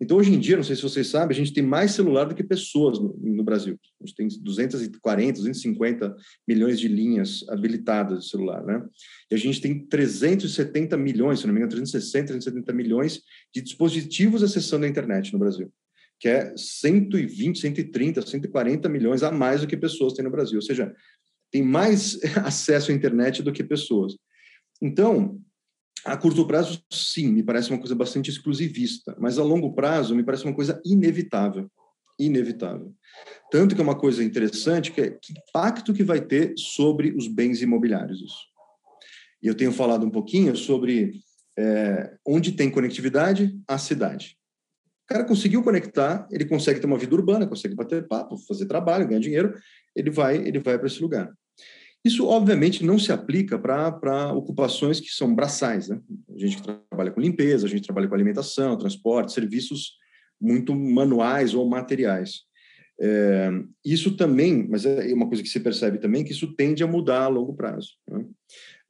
[0.00, 2.34] Então, hoje em dia, não sei se vocês sabem, a gente tem mais celular do
[2.34, 3.78] que pessoas no, no, Brasil.
[4.02, 8.84] A gente tem 240, 250 milhões de linhas habilitadas de celular, né?
[9.30, 13.22] E a gente tem 370 milhões, se não me engano, 360, 370 milhões
[13.54, 15.72] de dispositivos acessando a internet no Brasil,
[16.18, 20.56] que é 120, 130, 140 milhões a mais do que pessoas têm no Brasil.
[20.56, 20.92] Ou seja,
[21.52, 24.16] tem mais acesso à internet do que pessoas.
[24.82, 25.40] Então,
[26.04, 30.22] a curto prazo, sim, me parece uma coisa bastante exclusivista, mas a longo prazo me
[30.22, 31.70] parece uma coisa inevitável.
[32.18, 32.92] Inevitável.
[33.50, 37.26] Tanto que é uma coisa interessante que é que impacto que vai ter sobre os
[37.26, 38.54] bens imobiliários isso.
[39.42, 41.20] E eu tenho falado um pouquinho sobre
[41.58, 44.36] é, onde tem conectividade, a cidade.
[45.04, 49.06] O cara conseguiu conectar, ele consegue ter uma vida urbana, consegue bater papo, fazer trabalho,
[49.06, 49.54] ganhar dinheiro,
[49.94, 51.32] ele vai, ele vai para esse lugar.
[52.04, 55.88] Isso, obviamente, não se aplica para ocupações que são braçais.
[55.88, 55.98] Né?
[56.34, 59.92] A gente trabalha com limpeza, a gente trabalha com alimentação, transporte, serviços
[60.38, 62.42] muito manuais ou materiais.
[63.00, 63.50] É,
[63.84, 67.24] isso também, mas é uma coisa que se percebe também, que isso tende a mudar
[67.24, 67.92] a longo prazo.
[68.08, 68.24] Né?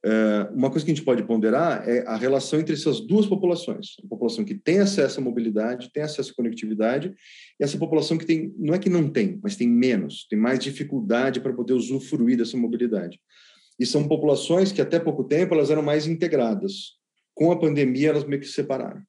[0.07, 3.95] É, uma coisa que a gente pode ponderar é a relação entre essas duas populações.
[4.03, 7.11] A população que tem acesso à mobilidade, tem acesso à conectividade,
[7.59, 10.59] e essa população que tem, não é que não tem, mas tem menos, tem mais
[10.59, 13.19] dificuldade para poder usufruir dessa mobilidade.
[13.79, 16.93] E são populações que até pouco tempo elas eram mais integradas.
[17.33, 19.01] Com a pandemia, elas meio que se separaram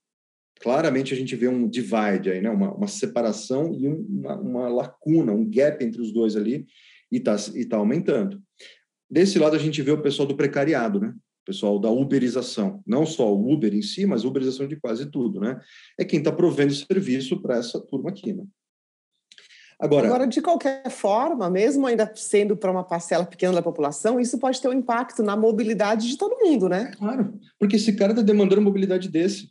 [0.61, 2.51] claramente a gente vê um divide aí, né?
[2.51, 6.67] uma, uma separação e uma, uma, lacuna, um gap entre os dois ali,
[7.13, 8.41] e está e tá aumentando.
[9.11, 11.09] Desse lado, a gente vê o pessoal do precariado, né?
[11.09, 15.07] o pessoal da uberização, não só o Uber em si, mas a uberização de quase
[15.07, 15.41] tudo.
[15.41, 15.61] Né?
[15.99, 18.33] É quem está provendo serviço para essa turma aqui.
[18.33, 18.45] Né?
[19.79, 24.39] Agora, Agora, de qualquer forma, mesmo ainda sendo para uma parcela pequena da população, isso
[24.39, 26.91] pode ter um impacto na mobilidade de todo mundo, né?
[26.97, 29.51] Claro, porque esse cara está demandando mobilidade desse.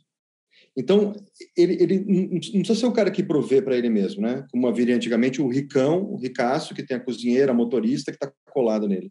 [0.76, 1.14] Então,
[1.56, 4.44] ele, ele não precisa ser o cara que provê para ele mesmo, né?
[4.50, 8.30] Como haveria antigamente o ricão, o ricaço, que tem a cozinheira, a motorista que está
[8.52, 9.10] colado nele.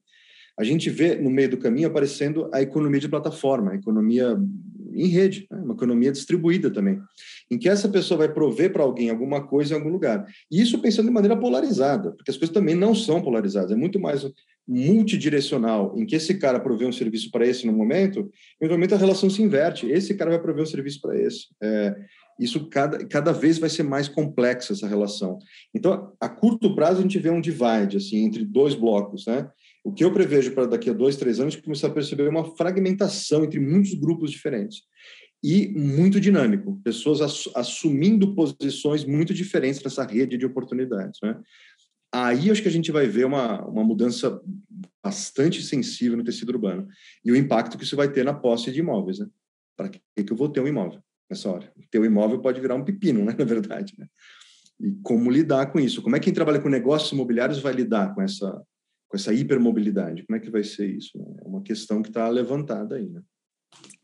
[0.57, 4.37] A gente vê no meio do caminho aparecendo a economia de plataforma, a economia
[4.93, 5.59] em rede, né?
[5.59, 6.99] uma economia distribuída também,
[7.51, 10.25] em que essa pessoa vai prover para alguém alguma coisa em algum lugar.
[10.49, 13.99] E isso pensando de maneira polarizada, porque as coisas também não são polarizadas, é muito
[13.99, 14.25] mais
[14.67, 19.29] multidirecional, em que esse cara provê um serviço para esse no momento, eventualmente a relação
[19.29, 19.85] se inverte.
[19.87, 21.47] Esse cara vai prover um serviço para esse.
[21.61, 21.95] É,
[22.39, 25.37] isso cada, cada vez vai ser mais complexa essa relação.
[25.73, 29.25] Então, a curto prazo, a gente vê um divide assim, entre dois blocos.
[29.27, 29.47] Né?
[29.86, 32.56] O que eu prevejo para daqui a dois, três anos, é começar a perceber uma
[32.56, 34.82] fragmentação entre muitos grupos diferentes.
[35.43, 37.21] E muito dinâmico, pessoas
[37.56, 41.19] assumindo posições muito diferentes nessa rede de oportunidades.
[41.21, 41.39] Né?
[42.12, 44.41] aí acho que a gente vai ver uma, uma mudança
[45.04, 46.88] bastante sensível no tecido urbano
[47.24, 49.28] e o impacto que isso vai ter na posse de imóveis, né?
[49.78, 51.71] Para que, que eu vou ter um imóvel nessa hora?
[51.91, 53.36] Ter um imóvel pode virar um pepino, né?
[53.38, 54.08] Na verdade, né?
[54.80, 56.02] E como lidar com isso?
[56.02, 58.65] Como é que quem trabalha com negócios imobiliários vai lidar com essa
[59.07, 60.23] com essa hipermobilidade?
[60.25, 61.17] Como é que vai ser isso?
[61.17, 61.25] Né?
[61.43, 63.21] É uma questão que está levantada aí, né?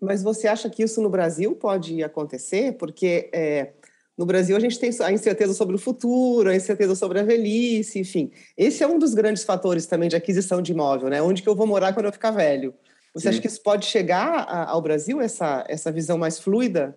[0.01, 2.73] Mas você acha que isso no Brasil pode acontecer?
[2.73, 3.73] Porque é,
[4.17, 7.99] no Brasil, a gente tem a incerteza sobre o futuro, a incerteza sobre a velhice,
[7.99, 8.31] enfim.
[8.57, 11.21] Esse é um dos grandes fatores também de aquisição de imóvel, né?
[11.21, 12.73] Onde que eu vou morar quando eu ficar velho?
[13.13, 13.29] Você Sim.
[13.29, 16.95] acha que isso pode chegar ao Brasil, essa, essa visão mais fluida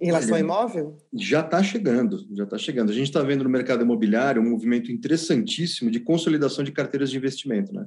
[0.00, 0.96] em relação Olha, ao imóvel?
[1.14, 2.90] Já está chegando, já está chegando.
[2.90, 7.16] A gente está vendo no mercado imobiliário um movimento interessantíssimo de consolidação de carteiras de
[7.16, 7.86] investimento, né?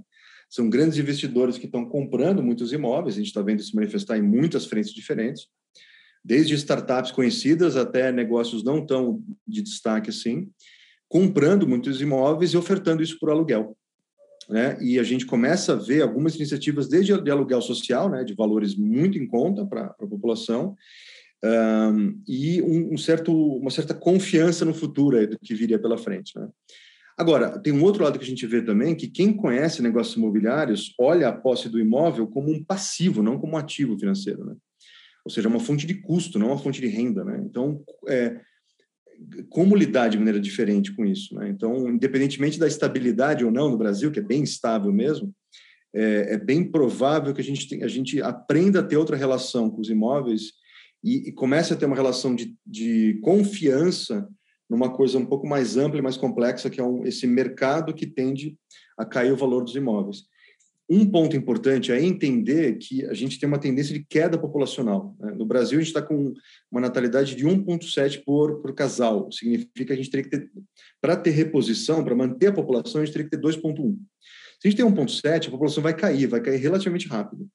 [0.49, 4.23] São grandes investidores que estão comprando muitos imóveis, a gente está vendo isso manifestar em
[4.23, 5.47] muitas frentes diferentes
[6.23, 10.49] desde startups conhecidas até negócios não tão de destaque assim,
[11.07, 13.75] comprando muitos imóveis e ofertando isso por aluguel.
[14.49, 14.77] Né?
[14.81, 18.75] E a gente começa a ver algumas iniciativas desde de aluguel social, né, de valores
[18.75, 20.75] muito em conta para a população,
[21.43, 26.37] um, e um, um, certo, uma certa confiança no futuro do que viria pela frente.
[26.37, 26.47] Né?
[27.17, 30.93] Agora, tem um outro lado que a gente vê também, que quem conhece negócios imobiliários
[30.99, 34.45] olha a posse do imóvel como um passivo, não como um ativo financeiro.
[34.45, 34.55] Né?
[35.29, 37.39] ou seja, uma fonte de custo, não uma fonte de renda, né?
[37.45, 38.39] Então, é,
[39.49, 41.49] como lidar de maneira diferente com isso, né?
[41.49, 45.33] Então, independentemente da estabilidade ou não no Brasil, que é bem estável mesmo,
[45.93, 49.69] é, é bem provável que a gente, tem, a gente aprenda a ter outra relação
[49.69, 50.53] com os imóveis
[51.03, 54.27] e, e comece a ter uma relação de, de confiança
[54.69, 58.05] numa coisa um pouco mais ampla e mais complexa, que é um, esse mercado que
[58.05, 58.55] tende
[58.97, 60.25] a cair o valor dos imóveis.
[60.91, 65.15] Um ponto importante é entender que a gente tem uma tendência de queda populacional.
[65.19, 65.33] Né?
[65.37, 66.33] No Brasil, a gente está com
[66.71, 69.31] uma natalidade de 1,7 por, por casal.
[69.31, 70.51] Significa que a gente teria que ter,
[70.99, 73.97] para ter reposição, para manter a população, a gente teria que ter 2,1.
[74.59, 77.47] Se a gente tem 1,7, a população vai cair, vai cair relativamente rápido.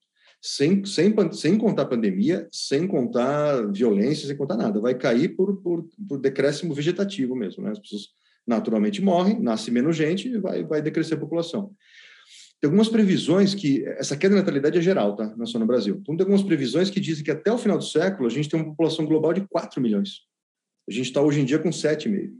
[0.46, 4.78] Sem, sem, sem contar pandemia, sem contar violência, sem contar nada.
[4.78, 7.64] Vai cair por, por, por decréscimo vegetativo mesmo.
[7.64, 7.70] Né?
[7.70, 8.08] As pessoas
[8.46, 11.72] naturalmente morrem, nasce menos gente e vai, vai decrescer a população.
[12.60, 13.86] Tem algumas previsões que.
[13.96, 15.34] Essa queda de natalidade é geral, tá?
[15.34, 15.96] Não só no Brasil.
[16.02, 18.60] Então, tem algumas previsões que dizem que até o final do século a gente tem
[18.60, 20.24] uma população global de 4 milhões.
[20.86, 22.32] A gente está hoje em dia com 7,5.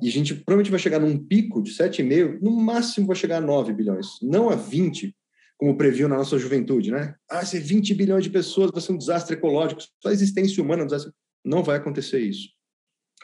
[0.00, 3.40] E a gente provavelmente vai chegar num pico de 7,5, no máximo vai chegar a
[3.40, 5.12] 9 bilhões, não a 20,
[5.58, 7.16] como previu na nossa juventude, né?
[7.28, 10.84] Ah, se 20 bilhões de pessoas vai ser um desastre ecológico, só a existência humana
[10.84, 11.10] é.
[11.44, 12.50] Não vai acontecer isso.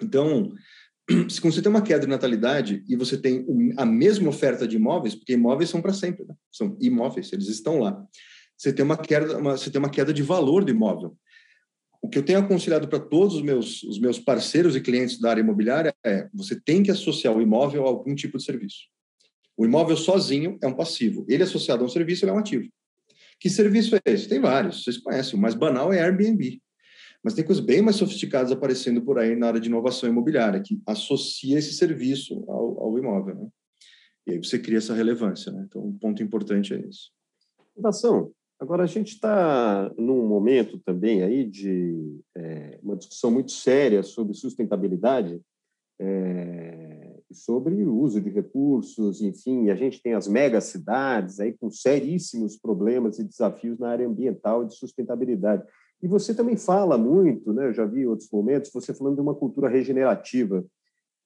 [0.03, 0.53] Então,
[1.31, 5.15] se você tem uma queda de natalidade e você tem a mesma oferta de imóveis,
[5.15, 6.35] porque imóveis são para sempre, né?
[6.51, 8.05] são imóveis, eles estão lá.
[8.57, 11.17] Você tem uma queda, uma, você tem uma queda de valor do imóvel.
[12.03, 15.31] o que eu tenho aconselhado para todos os meus, os meus parceiros e clientes da
[15.31, 18.94] área imobiliária é você tem que associar o imóvel a algum tipo de serviço.
[19.57, 21.25] O imóvel sozinho é um passivo.
[21.29, 22.69] Ele associado a um serviço, ele é um ativo.
[23.41, 24.29] Que serviço é esse?
[24.29, 25.39] Tem vários, vocês conhecem.
[25.39, 26.61] O mais banal é Airbnb.
[27.23, 30.81] Mas tem coisas bem mais sofisticadas aparecendo por aí na área de inovação imobiliária, que
[30.87, 33.35] associa esse serviço ao, ao imóvel.
[33.35, 33.49] Né?
[34.27, 35.51] E aí você cria essa relevância.
[35.51, 35.65] Né?
[35.67, 37.11] Então, um ponto importante é isso.
[37.77, 38.31] Inovação.
[38.61, 44.35] Agora, a gente está num momento também aí de é, uma discussão muito séria sobre
[44.35, 45.41] sustentabilidade,
[45.99, 46.84] é,
[47.33, 53.19] sobre o uso de recursos, enfim, a gente tem as megacidades aí com seríssimos problemas
[53.19, 55.65] e desafios na área ambiental e de sustentabilidade.
[56.03, 57.69] E você também fala muito, né?
[57.69, 60.65] Eu já vi em outros momentos, você falando de uma cultura regenerativa.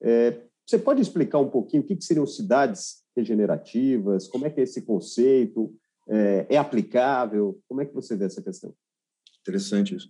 [0.02, 4.28] É, você pode explicar um pouquinho o que, que seriam cidades regenerativas?
[4.28, 5.74] Como é que é esse conceito?
[6.08, 7.58] É, é aplicável?
[7.68, 8.72] Como é que você vê essa questão?
[9.40, 10.08] Interessante isso.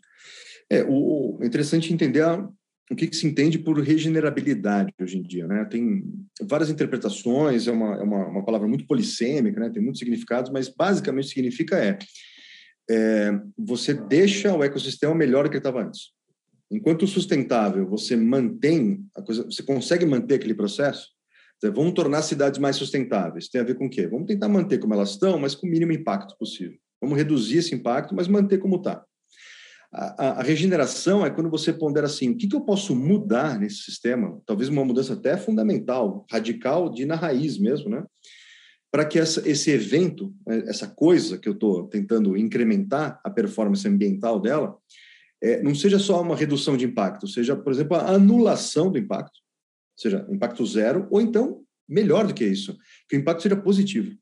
[0.71, 2.49] É, o, interessante entender a,
[2.91, 5.47] o que, que, se entende por regenerabilidade hoje em dia.
[5.47, 5.65] Né?
[5.67, 6.03] Tem
[6.43, 9.71] várias interpretações, é uma, é uma, uma palavra muito polissêmica, né?
[9.71, 11.99] tem muitos significados, mas basicamente significa é
[12.91, 16.13] é, você deixa o ecossistema melhor do que estava antes.
[16.71, 21.09] Enquanto sustentável, você mantém a coisa, você consegue manter aquele processo.
[21.61, 23.49] Dizer, vamos tornar cidades mais sustentáveis.
[23.49, 24.07] Tem a ver com o quê?
[24.07, 26.79] Vamos tentar manter como elas estão, mas com o mínimo impacto possível.
[27.01, 29.05] Vamos reduzir esse impacto, mas manter como está.
[29.91, 33.79] A, a, regeneração é quando você pondera assim, o que, que eu posso mudar nesse
[33.79, 34.39] sistema?
[34.45, 38.05] Talvez uma mudança até fundamental, radical, de na raiz mesmo, né?
[38.91, 43.87] para que essa, esse evento, né, essa coisa que eu estou tentando incrementar a performance
[43.87, 44.77] ambiental dela,
[45.43, 49.39] é, não seja só uma redução de impacto, seja, por exemplo, a anulação do impacto,
[49.97, 52.77] seja impacto zero, ou então, melhor do que isso,
[53.09, 54.17] que o impacto seja positivo.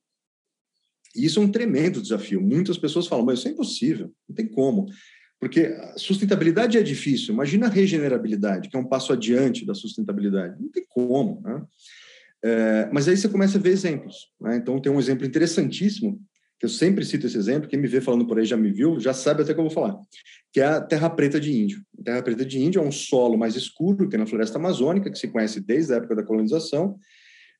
[1.14, 2.42] E isso é um tremendo desafio.
[2.42, 4.86] Muitas pessoas falam, mas isso é impossível, não tem como.
[5.38, 7.34] Porque sustentabilidade é difícil.
[7.34, 10.60] Imagina a regenerabilidade, que é um passo adiante da sustentabilidade.
[10.60, 11.42] Não tem como.
[11.44, 11.62] Né?
[12.42, 14.28] É, mas aí você começa a ver exemplos.
[14.40, 14.56] Né?
[14.56, 16.20] Então, tem um exemplo interessantíssimo,
[16.58, 18.98] que eu sempre cito esse exemplo, quem me vê falando por aí já me viu,
[18.98, 19.98] já sabe até que eu vou falar,
[20.50, 21.82] que é a terra preta de índio.
[22.00, 25.10] A terra preta de índio é um solo mais escuro, que é na floresta amazônica,
[25.10, 26.98] que se conhece desde a época da colonização.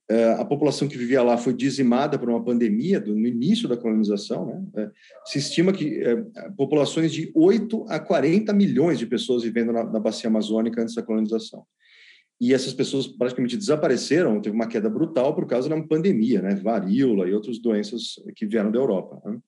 [0.09, 4.47] É, a população que vivia lá foi dizimada por uma pandemia no início da colonização.
[4.47, 4.64] Né?
[4.77, 4.90] É,
[5.25, 6.16] se estima que é,
[6.57, 11.03] populações de 8 a 40 milhões de pessoas vivendo na, na bacia amazônica antes da
[11.03, 11.64] colonização
[12.40, 17.27] e essas pessoas praticamente desapareceram, teve uma queda brutal por causa da pandemia, né, varíola
[17.27, 19.21] e outras doenças que vieram da Europa.
[19.25, 19.38] Né?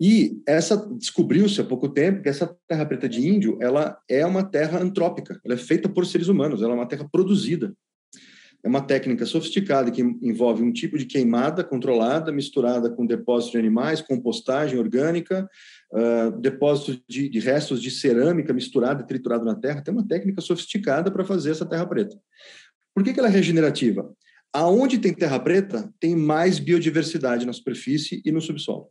[0.00, 4.44] E essa descobriu-se há pouco tempo que essa terra preta de índio, ela é uma
[4.44, 7.74] terra antrópica, ela é feita por seres humanos, ela é uma terra produzida.
[8.66, 13.58] É uma técnica sofisticada que envolve um tipo de queimada controlada, misturada com depósito de
[13.58, 15.48] animais, compostagem orgânica,
[15.92, 19.82] uh, depósito de, de, restos de cerâmica misturado e triturado na terra.
[19.82, 22.18] Tem uma técnica sofisticada para fazer essa terra preta.
[22.92, 24.12] Por que, que ela é regenerativa?
[24.52, 28.88] Aonde tem terra preta, tem mais biodiversidade na superfície e no subsolo.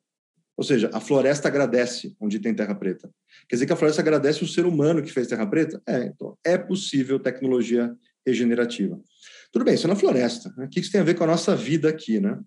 [0.55, 3.09] Ou seja, a floresta agradece onde tem terra preta.
[3.49, 5.81] Quer dizer que a floresta agradece o ser humano que fez terra preta?
[5.85, 7.93] É, então é possível tecnologia
[8.25, 8.97] regenerativa.
[9.55, 10.53] Tudo bem, isso é na floresta.
[10.57, 10.65] Né?
[10.65, 12.37] O que isso tem a ver com a nossa vida aqui, né?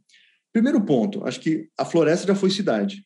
[0.53, 3.03] Primeiro ponto, acho que a floresta já foi cidade.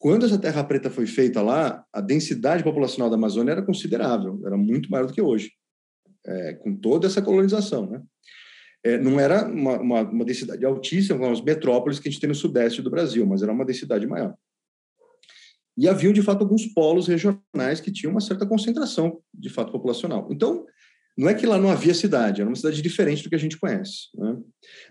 [0.00, 4.56] Quando essa terra preta foi feita lá, a densidade populacional da Amazônia era considerável, era
[4.56, 5.52] muito maior do que hoje,
[6.26, 7.88] é, com toda essa colonização.
[7.88, 8.02] Né?
[8.82, 12.28] É, não era uma, uma, uma, densidade altíssima, como as metrópoles que a gente tem
[12.28, 14.34] no sudeste do Brasil, mas era uma densidade maior.
[15.78, 20.26] E haviam, de fato, alguns polos regionais que tinham uma certa concentração, de fato, populacional.
[20.32, 20.66] Então,
[21.20, 23.58] não é que lá não havia cidade, era uma cidade diferente do que a gente
[23.58, 24.08] conhece.
[24.16, 24.38] Né?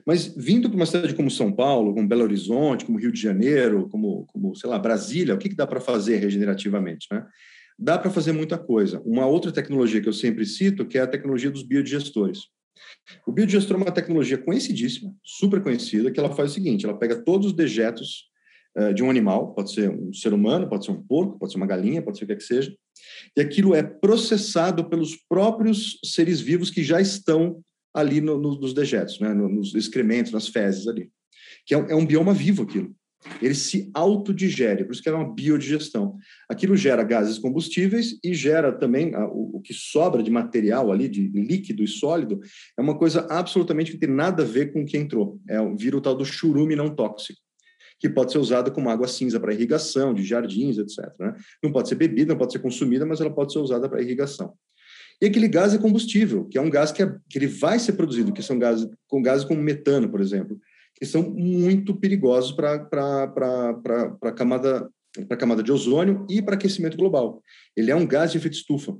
[0.05, 3.89] Mas vindo para uma cidade como São Paulo, como Belo Horizonte, como Rio de Janeiro,
[3.89, 7.07] como, como sei lá, Brasília, o que, que dá para fazer regenerativamente?
[7.11, 7.25] Né?
[7.79, 9.01] Dá para fazer muita coisa.
[9.03, 12.41] Uma outra tecnologia que eu sempre cito, que é a tecnologia dos biodigestores.
[13.25, 17.23] O biodigestor é uma tecnologia conhecidíssima, super conhecida, que ela faz o seguinte, ela pega
[17.23, 18.28] todos os dejetos
[18.93, 21.67] de um animal, pode ser um ser humano, pode ser um porco, pode ser uma
[21.67, 22.73] galinha, pode ser o que, é que seja,
[23.35, 27.61] e aquilo é processado pelos próprios seres vivos que já estão
[27.93, 29.33] ali no, no, nos dejetos, né?
[29.33, 31.09] nos excrementos, nas fezes ali.
[31.65, 32.95] Que é, é um bioma vivo aquilo.
[33.41, 36.15] Ele se autodigere, por isso que é uma biodigestão.
[36.47, 41.09] Aquilo gera gases combustíveis e gera também a, o, o, que sobra de material ali,
[41.09, 42.39] de líquido e sólido,
[42.77, 45.37] é uma coisa absolutamente que tem nada a ver com o que entrou.
[45.49, 47.41] É, vira o tal do churume não tóxico
[47.99, 51.12] que pode ser usada como água cinza para irrigação, de jardins, etc.
[51.19, 51.35] Né?
[51.62, 54.53] Não pode ser bebida, não pode ser consumida, mas ela pode ser usada para irrigação.
[55.21, 57.93] E aquele gás é combustível, que é um gás que, é, que ele vai ser
[57.93, 60.57] produzido, que são gases, com gases como metano, por exemplo,
[60.95, 62.73] que são muito perigosos para
[64.21, 64.89] a camada
[65.39, 67.41] camada de ozônio e para aquecimento global.
[67.75, 68.95] Ele é um gás de efeito estufa.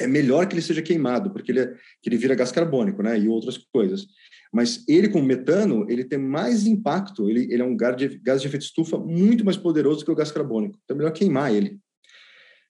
[0.00, 3.18] É melhor que ele seja queimado, porque ele, é, que ele vira gás carbônico, né,
[3.18, 4.06] e outras coisas.
[4.54, 8.40] Mas ele, com metano, ele tem mais impacto, ele, ele é um gás de, gás
[8.40, 10.78] de efeito estufa muito mais poderoso que o gás carbônico.
[10.84, 11.80] Então é melhor queimar ele.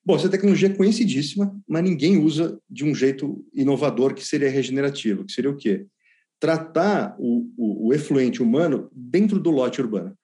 [0.03, 5.25] Bom, essa tecnologia é conhecidíssima, mas ninguém usa de um jeito inovador que seria regenerativo,
[5.25, 5.85] que seria o quê?
[6.39, 10.17] Tratar o, o, o efluente humano dentro do lote urbano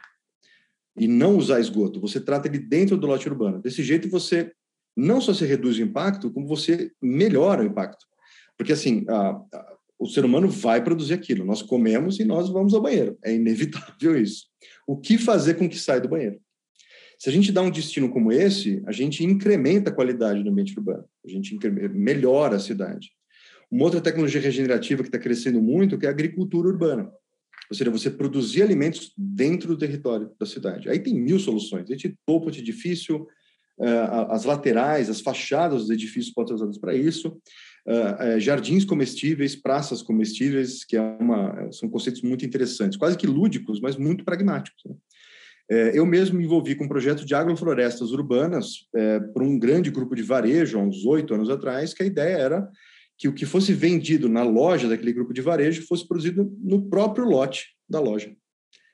[0.98, 2.02] e não usar esgoto.
[2.02, 3.62] Você trata ele dentro do lote urbano.
[3.62, 4.52] Desse jeito você
[4.98, 8.08] não só se reduz o impacto, como você melhora o impacto.
[8.58, 9.71] Porque assim, a, a,
[10.02, 11.46] o ser humano vai produzir aquilo.
[11.46, 13.18] Nós comemos e nós vamos ao banheiro.
[13.24, 14.48] É inevitável isso.
[14.88, 16.40] O que fazer com que saia do banheiro?
[17.20, 20.76] Se a gente dá um destino como esse, a gente incrementa a qualidade do ambiente
[20.76, 21.56] urbano, a gente
[21.94, 23.12] melhora a cidade.
[23.70, 27.04] Uma outra tecnologia regenerativa que está crescendo muito é a agricultura urbana.
[27.70, 30.90] Ou seja, você produzir alimentos dentro do território da cidade.
[30.90, 33.28] Aí tem mil soluções, desde topo de edifício,
[33.80, 37.40] eh, as laterais, as fachadas dos edifícios podem ser usadas para isso,
[37.88, 43.28] eh, eh, jardins comestíveis, praças comestíveis, que é uma, são conceitos muito interessantes, quase que
[43.28, 44.84] lúdicos, mas muito pragmáticos.
[44.86, 44.96] Né?
[45.70, 49.90] É, eu mesmo me envolvi com um projeto de agroflorestas urbanas é, para um grande
[49.90, 52.70] grupo de varejo, há uns oito anos atrás, que a ideia era
[53.18, 57.24] que o que fosse vendido na loja daquele grupo de varejo fosse produzido no próprio
[57.24, 58.36] lote da loja.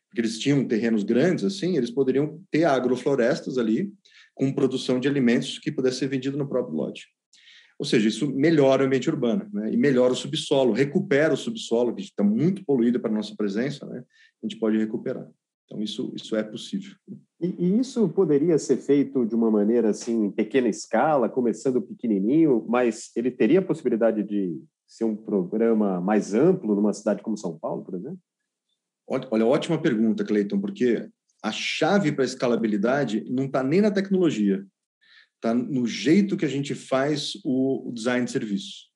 [0.08, 3.92] Porque eles tinham terrenos grandes, assim, eles poderiam ter agroflorestas ali,
[4.36, 7.08] com produção de alimentos que pudesse ser vendido no próprio lote.
[7.80, 9.72] Ou seja, isso melhora o ambiente urbano, né?
[9.72, 13.86] E melhora o subsolo, recupera o subsolo, que está muito poluído para a nossa presença,
[13.86, 14.04] né?
[14.42, 15.28] A gente pode recuperar.
[15.66, 16.96] Então, isso, isso é possível.
[17.40, 22.66] E, e, isso poderia ser feito de uma maneira assim, em pequena escala, começando pequenininho,
[22.68, 27.60] mas ele teria a possibilidade de ser um programa mais amplo numa cidade como São
[27.60, 28.20] Paulo, por exemplo?
[29.08, 31.08] Olha, ótima pergunta, Cleiton, porque
[31.44, 34.66] a chave para a escalabilidade não está nem na tecnologia,
[35.38, 38.88] está no jeito que a gente faz o design de serviço.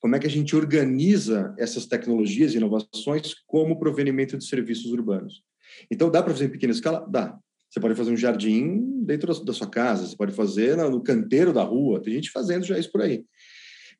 [0.00, 5.42] Como é que a gente organiza essas tecnologias e inovações como provenimento de serviços urbanos?
[5.90, 7.06] Então, dá para fazer em pequena escala?
[7.08, 7.38] Dá.
[7.68, 11.62] Você pode fazer um jardim dentro da sua casa, você pode fazer no canteiro da
[11.62, 13.24] rua, tem gente fazendo já isso por aí.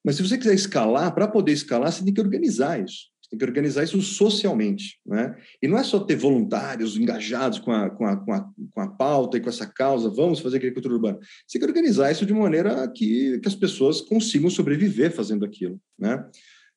[0.05, 3.11] Mas se você quiser escalar, para poder escalar, você tem que organizar isso.
[3.27, 5.01] Você tem que organizar isso socialmente.
[5.05, 5.37] Né?
[5.61, 8.89] E não é só ter voluntários engajados com a, com, a, com, a, com a
[8.89, 11.19] pauta e com essa causa, vamos fazer agricultura urbana.
[11.47, 15.81] Você tem que organizar isso de maneira que, que as pessoas consigam sobreviver fazendo aquilo.
[15.99, 16.25] Né?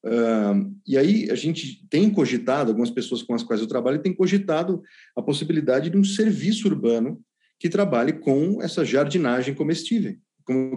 [0.04, 4.14] Uh, e aí a gente tem cogitado, algumas pessoas com as quais eu trabalho têm
[4.14, 4.82] cogitado
[5.16, 7.22] a possibilidade de um serviço urbano
[7.60, 10.16] que trabalhe com essa jardinagem comestível,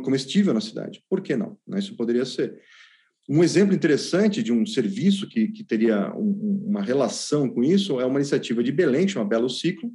[0.05, 1.03] comestível na cidade.
[1.09, 1.57] Por que não?
[1.67, 1.79] Né?
[1.79, 2.61] Isso poderia ser.
[3.29, 8.05] Um exemplo interessante de um serviço que, que teria um, uma relação com isso é
[8.05, 9.91] uma iniciativa de Belém, chama Belo Ciclo,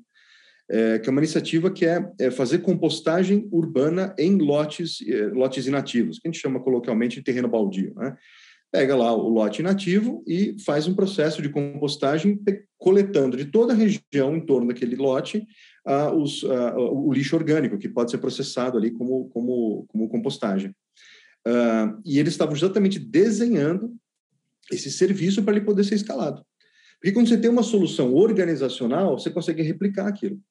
[0.69, 5.65] é, que é uma iniciativa que é, é, fazer compostagem urbana em lotes, é, lotes
[5.65, 7.93] inativos, que a gente chama coloquialmente de terreno baldio.
[7.95, 8.15] Né?
[8.71, 12.39] pega lá o lote inativo e faz um processo de compostagem,
[12.77, 15.45] coletando de toda a região em torno daquele lote
[15.87, 20.73] uh, os, uh, o lixo orgânico, que pode ser processado ali como, como, como compostagem.
[21.47, 23.95] Uh, e eles estavam exatamente desenhando
[24.69, 26.43] esse serviço para ele poder ser escalado.
[26.99, 30.41] Porque quando você tem uma solução organizacional, você consegue replicar aquilo.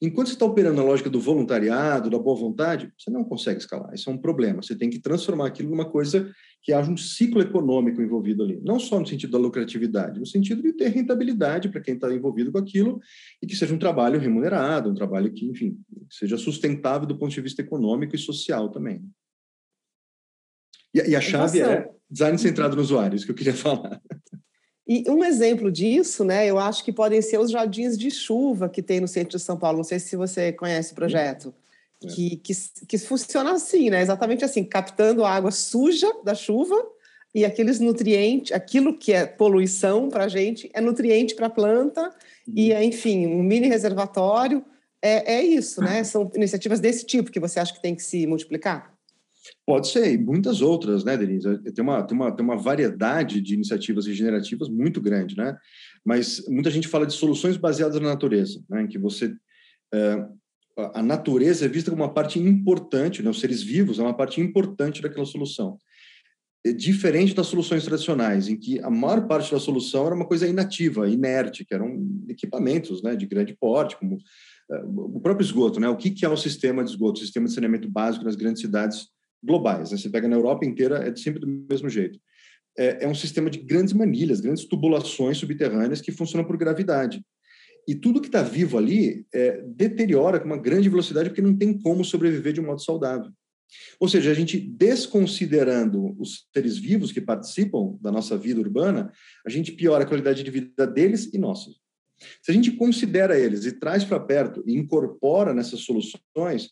[0.00, 3.92] Enquanto você está operando na lógica do voluntariado, da boa vontade, você não consegue escalar.
[3.94, 4.62] Isso é um problema.
[4.62, 6.32] Você tem que transformar aquilo numa coisa
[6.62, 8.60] que haja um ciclo econômico envolvido ali.
[8.62, 12.50] Não só no sentido da lucratividade, no sentido de ter rentabilidade para quem está envolvido
[12.50, 13.00] com aquilo
[13.42, 15.76] e que seja um trabalho remunerado, um trabalho que, enfim,
[16.10, 19.02] seja sustentável do ponto de vista econômico e social também.
[20.94, 24.00] E, e a chave é design centrado no usuário, isso que eu queria falar.
[24.86, 28.82] E um exemplo disso, né, eu acho que podem ser os jardins de chuva que
[28.82, 29.76] tem no centro de São Paulo.
[29.76, 31.54] Não sei se você conhece o projeto.
[32.02, 32.06] É.
[32.06, 32.52] Que, que,
[32.86, 34.00] que funciona assim, né?
[34.00, 36.76] Exatamente assim, captando a água suja da chuva
[37.34, 42.02] e aqueles nutrientes, aquilo que é poluição para a gente, é nutriente para a planta
[42.02, 42.54] uhum.
[42.56, 44.64] e, é, enfim, um mini reservatório.
[45.02, 46.02] É, é isso, né?
[46.04, 48.97] São iniciativas desse tipo que você acha que tem que se multiplicar?
[49.66, 51.58] Pode ser, e muitas outras, né, Denise?
[51.72, 55.56] Tem uma, tem, uma, tem uma variedade de iniciativas regenerativas muito grande, né?
[56.04, 58.82] Mas muita gente fala de soluções baseadas na natureza, né?
[58.82, 59.34] Em que você...
[59.92, 60.26] É,
[60.94, 63.28] a natureza é vista como uma parte importante, né?
[63.28, 65.76] os seres vivos é uma parte importante daquela solução.
[66.64, 70.46] É diferente das soluções tradicionais, em que a maior parte da solução era uma coisa
[70.46, 75.80] inativa, inerte, que eram equipamentos né, de grande porte, como uh, o próprio esgoto.
[75.80, 75.88] Né?
[75.88, 77.20] O que, que é o sistema de esgoto?
[77.20, 79.08] O sistema de saneamento básico nas grandes cidades
[79.42, 79.90] globais.
[79.90, 79.96] Né?
[79.96, 82.18] Você pega na Europa inteira, é sempre do mesmo jeito.
[82.76, 87.22] É, é um sistema de grandes manilhas, grandes tubulações subterrâneas que funcionam por gravidade.
[87.86, 91.78] e tudo que está vivo ali é, deteriora com uma grande velocidade porque não tem
[91.78, 93.32] como sobreviver de um modo saudável.
[94.00, 99.12] Ou seja, a gente desconsiderando os seres vivos que participam da nossa vida urbana,
[99.46, 101.70] a gente piora a qualidade de vida deles e nossa.
[102.42, 106.70] Se a gente considera eles e traz para perto e incorpora nessas soluções,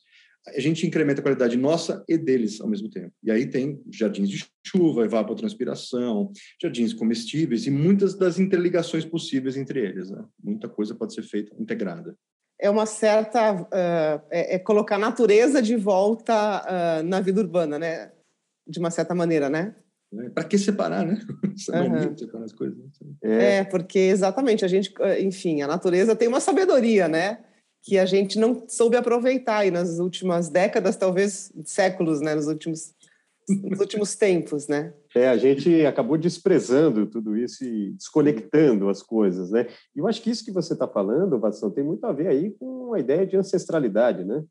[0.48, 3.12] a gente incrementa a qualidade nossa e deles ao mesmo tempo.
[3.22, 6.30] E aí tem jardins de chuva, evapotranspiração,
[6.60, 10.10] jardins comestíveis e muitas das interligações possíveis entre eles.
[10.10, 10.24] Né?
[10.42, 12.16] Muita coisa pode ser feita integrada.
[12.58, 17.78] É uma certa uh, é, é, colocar a natureza de volta uh, na vida urbana,
[17.78, 18.12] né?
[18.66, 19.74] De uma certa maneira, né?
[20.14, 21.18] É, Para que separar, né?
[21.68, 22.44] Uhum.
[22.44, 22.78] as coisas.
[23.22, 23.56] É.
[23.56, 27.45] é, porque exatamente a gente, enfim, a natureza tem uma sabedoria, né?
[27.86, 32.34] Que a gente não soube aproveitar aí nas últimas décadas, talvez séculos, né?
[32.34, 32.92] Nos últimos,
[33.48, 34.92] nos últimos tempos, né?
[35.14, 39.68] É, a gente acabou desprezando tudo isso e desconectando as coisas, né?
[39.94, 42.50] E eu acho que isso que você está falando, Vassão, tem muito a ver aí
[42.58, 44.42] com a ideia de ancestralidade, né?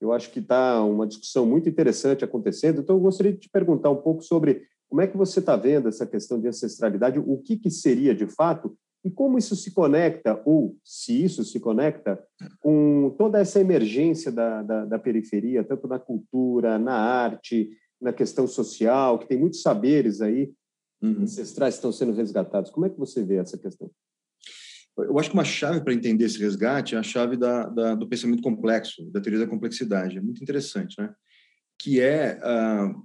[0.00, 2.80] Eu acho que está uma discussão muito interessante acontecendo.
[2.80, 5.88] Então, eu gostaria de te perguntar um pouco sobre como é que você está vendo
[5.88, 10.40] essa questão de ancestralidade, o que, que seria de fato e como isso se conecta,
[10.46, 12.18] ou se isso se conecta,
[12.58, 17.68] com toda essa emergência da, da, da, periferia, tanto na cultura, na arte,
[18.00, 20.50] na questão social, que tem muitos saberes aí
[21.02, 21.22] uhum.
[21.22, 22.70] ancestrais que estão sendo resgatados.
[22.70, 23.90] Como é que você vê essa questão?
[24.96, 28.08] Eu acho que uma chave para entender esse resgate é a chave da, da, do
[28.08, 30.16] pensamento complexo, da teoria da complexidade.
[30.16, 31.12] É muito interessante, né?
[31.78, 32.38] Que é...
[32.38, 33.04] Uh,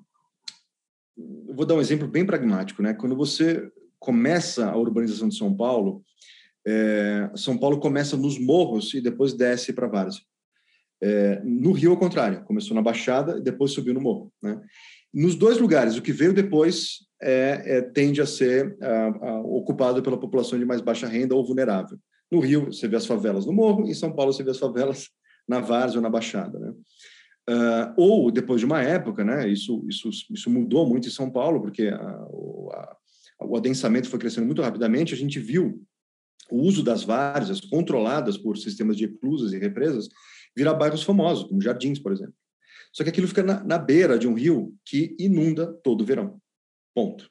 [1.53, 2.93] vou dar um exemplo bem pragmático, né?
[2.93, 3.69] Quando você
[3.99, 6.03] começa a urbanização de São Paulo,
[6.65, 10.21] é, São Paulo começa nos morros e depois desce para Várzea.
[11.01, 14.31] É, no Rio, ao contrário, começou na Baixada e depois subiu no morro.
[14.41, 14.59] Né?
[15.13, 18.77] Nos dois lugares, o que veio depois é, é tende a ser
[19.43, 21.97] ocupado pela população de mais baixa renda ou vulnerável.
[22.31, 25.09] No Rio, você vê as favelas no morro, em São Paulo, você vê as favelas
[25.47, 26.59] na Várzea ou na Baixada.
[26.59, 26.73] Né?
[27.49, 29.49] Uh, ou depois de uma época, né?
[29.49, 32.95] Isso, isso, isso mudou muito em São Paulo, porque a, a,
[33.39, 35.81] o adensamento foi crescendo muito rapidamente, a gente viu
[36.51, 40.09] o uso das várzeas controladas por sistemas de eclusas e represas
[40.55, 42.33] virar bairros famosos, como Jardins, por exemplo.
[42.91, 46.41] Só que aquilo fica na, na beira de um rio que inunda todo o verão.
[46.93, 47.29] Ponto.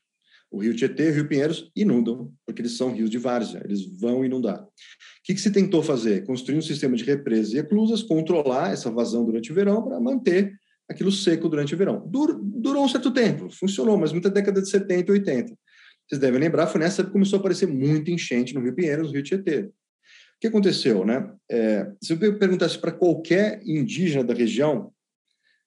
[0.50, 3.84] O rio Tietê e o rio Pinheiros inundam, porque eles são rios de várzea, eles
[4.00, 4.62] vão inundar.
[4.62, 4.68] O
[5.24, 6.24] que, que se tentou fazer?
[6.24, 10.58] Construir um sistema de represas e eclusas, controlar essa vazão durante o verão para manter
[10.88, 12.02] aquilo seco durante o verão.
[12.08, 15.58] Dur, durou um certo tempo, funcionou, mas muita década de 70 e 80.
[16.08, 19.14] Vocês devem lembrar, foi nessa que começou a aparecer muita enchente no Rio Pinheiros, no
[19.14, 19.64] Rio Tietê.
[19.64, 21.30] O que aconteceu, né?
[21.50, 24.92] É, se eu perguntasse para qualquer indígena da região,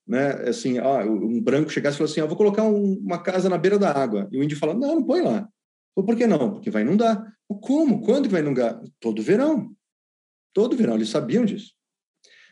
[0.07, 3.49] né, assim, ah, um branco chegasse e falasse assim, ah, vou colocar um, uma casa
[3.49, 5.47] na beira da água, e o índio fala, não, não põe lá.
[5.93, 6.53] Por que não?
[6.53, 7.21] Porque vai inundar.
[7.47, 8.01] Como?
[8.01, 8.81] Quando que vai inundar?
[8.99, 9.75] Todo verão.
[10.53, 11.73] Todo verão, eles sabiam disso.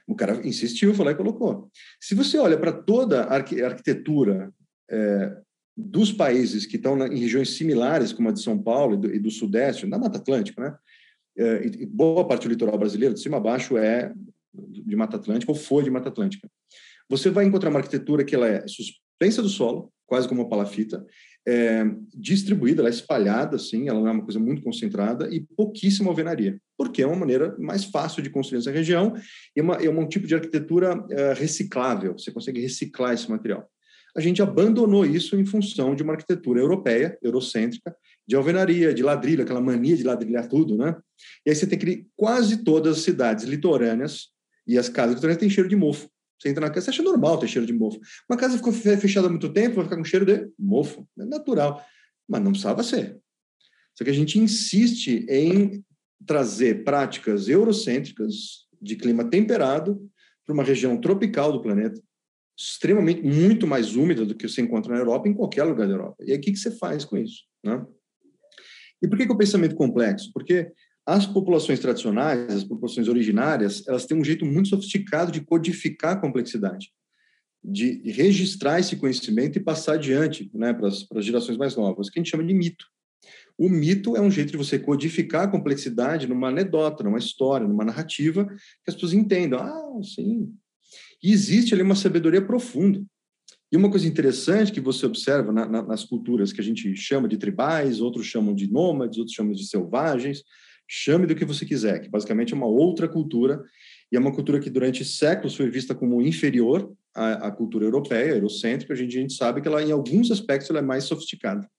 [0.07, 1.69] O cara insistiu, lá e colocou.
[2.01, 4.51] Se você olha para toda a arquitetura
[4.89, 5.37] é,
[5.79, 9.19] dos países que estão em regiões similares, como a de São Paulo e do, e
[9.19, 10.77] do Sudeste, na Mata Atlântica, né?
[11.37, 14.13] É, e boa parte do litoral brasileiro, de cima a baixo, é
[14.53, 16.49] de Mata Atlântica ou foi de Mata Atlântica.
[17.07, 21.05] Você vai encontrar uma arquitetura que ela é suspensa do solo, quase como uma palafita,
[21.47, 26.09] é, distribuída, ela é espalhada, assim, ela não é uma coisa muito concentrada e pouquíssima
[26.09, 29.15] alvenaria, porque é uma maneira mais fácil de construir essa região
[29.55, 33.69] e é, uma, é um tipo de arquitetura é, reciclável, você consegue reciclar esse material
[34.15, 37.95] a gente abandonou isso em função de uma arquitetura europeia, eurocêntrica,
[38.27, 40.95] de alvenaria, de ladrilho, aquela mania de ladrilhar tudo, né?
[41.45, 44.29] E aí você tem que quase todas as cidades litorâneas
[44.67, 46.09] e as casas litorâneas têm cheiro de mofo.
[46.39, 47.99] Você entra na casa, você acha normal ter cheiro de mofo.
[48.29, 51.07] Uma casa ficou fechada há muito tempo, vai ficar com cheiro de mofo.
[51.19, 51.83] É natural.
[52.27, 53.19] Mas não precisava ser.
[53.93, 55.83] Só que a gente insiste em
[56.25, 60.09] trazer práticas eurocêntricas de clima temperado
[60.45, 62.01] para uma região tropical do planeta,
[62.59, 66.17] extremamente muito mais úmida do que você encontra na Europa em qualquer lugar da Europa.
[66.19, 67.43] E aí o que, você faz com isso?
[67.63, 67.85] Né?
[69.01, 70.29] E por que, que o pensamento complexo?
[70.33, 70.69] Porque
[71.05, 76.19] as populações tradicionais, as populações originárias, elas têm um jeito muito sofisticado de codificar a
[76.19, 76.91] complexidade,
[77.63, 82.09] de registrar esse conhecimento e passar adiante né, para, as, para as gerações mais novas,
[82.09, 82.85] que a gente chama de mito.
[83.57, 87.85] O mito é um jeito de você codificar a complexidade numa anedota, numa história, numa
[87.85, 89.59] narrativa, que as pessoas entendam.
[89.59, 90.53] Ah, sim,
[91.21, 93.03] e existe ali uma sabedoria profunda.
[93.71, 97.27] E uma coisa interessante que você observa na, na, nas culturas que a gente chama
[97.27, 100.43] de tribais, outros chamam de nômades, outros chamam de selvagens,
[100.87, 103.61] chame do que você quiser, que basicamente é uma outra cultura,
[104.11, 108.31] e é uma cultura que durante séculos foi vista como inferior à, à cultura europeia,
[108.31, 111.69] eurocêntrica, a gente, sabe que ela, em alguns aspectos, ela é mais sofisticada.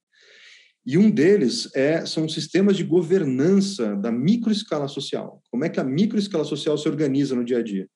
[0.86, 5.42] E um deles é, são sistemas de governança da microescala social.
[5.50, 7.88] Como é que a microescala social se organiza no dia a dia?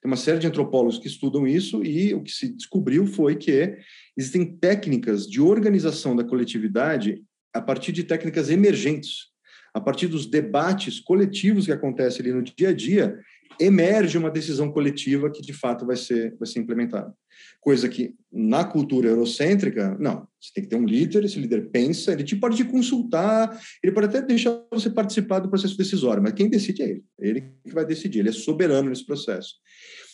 [0.00, 3.76] Tem uma série de antropólogos que estudam isso e o que se descobriu foi que
[4.16, 7.22] existem técnicas de organização da coletividade
[7.52, 9.28] a partir de técnicas emergentes,
[9.72, 13.18] a partir dos debates coletivos que acontecem ali no dia a dia,
[13.60, 17.12] emerge uma decisão coletiva que de fato vai ser vai ser implementada.
[17.60, 22.12] Coisa que na cultura eurocêntrica, não, você tem que ter um líder, esse líder pensa,
[22.12, 26.32] ele te pode te consultar, ele pode até deixar você participar do processo decisório, mas
[26.32, 29.54] quem decide é ele, ele que vai decidir, ele é soberano nesse processo.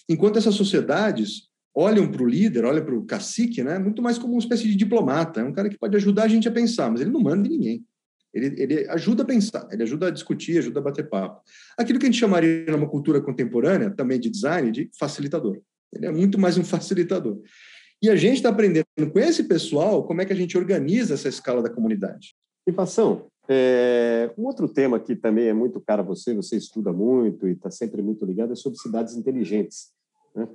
[0.08, 4.34] Enquanto essas sociedades olham para o líder, olham para o cacique, né, muito mais como
[4.34, 7.00] uma espécie de diplomata, é um cara que pode ajudar a gente a pensar, mas
[7.00, 7.84] ele não manda em ninguém.
[8.32, 11.42] Ele, ele ajuda a pensar, ele ajuda a discutir, ajuda a bater papo.
[11.76, 15.60] Aquilo que a gente chamaria numa cultura contemporânea, também de design, de facilitador.
[15.92, 17.40] Ele é muito mais um facilitador.
[18.02, 21.28] E a gente está aprendendo com esse pessoal como é que a gente organiza essa
[21.28, 22.34] escala da comunidade.
[22.74, 27.46] Passão, é, um outro tema que também é muito caro a você, você estuda muito
[27.48, 29.90] e está sempre muito ligado, é sobre cidades inteligentes.
[30.34, 30.48] Né?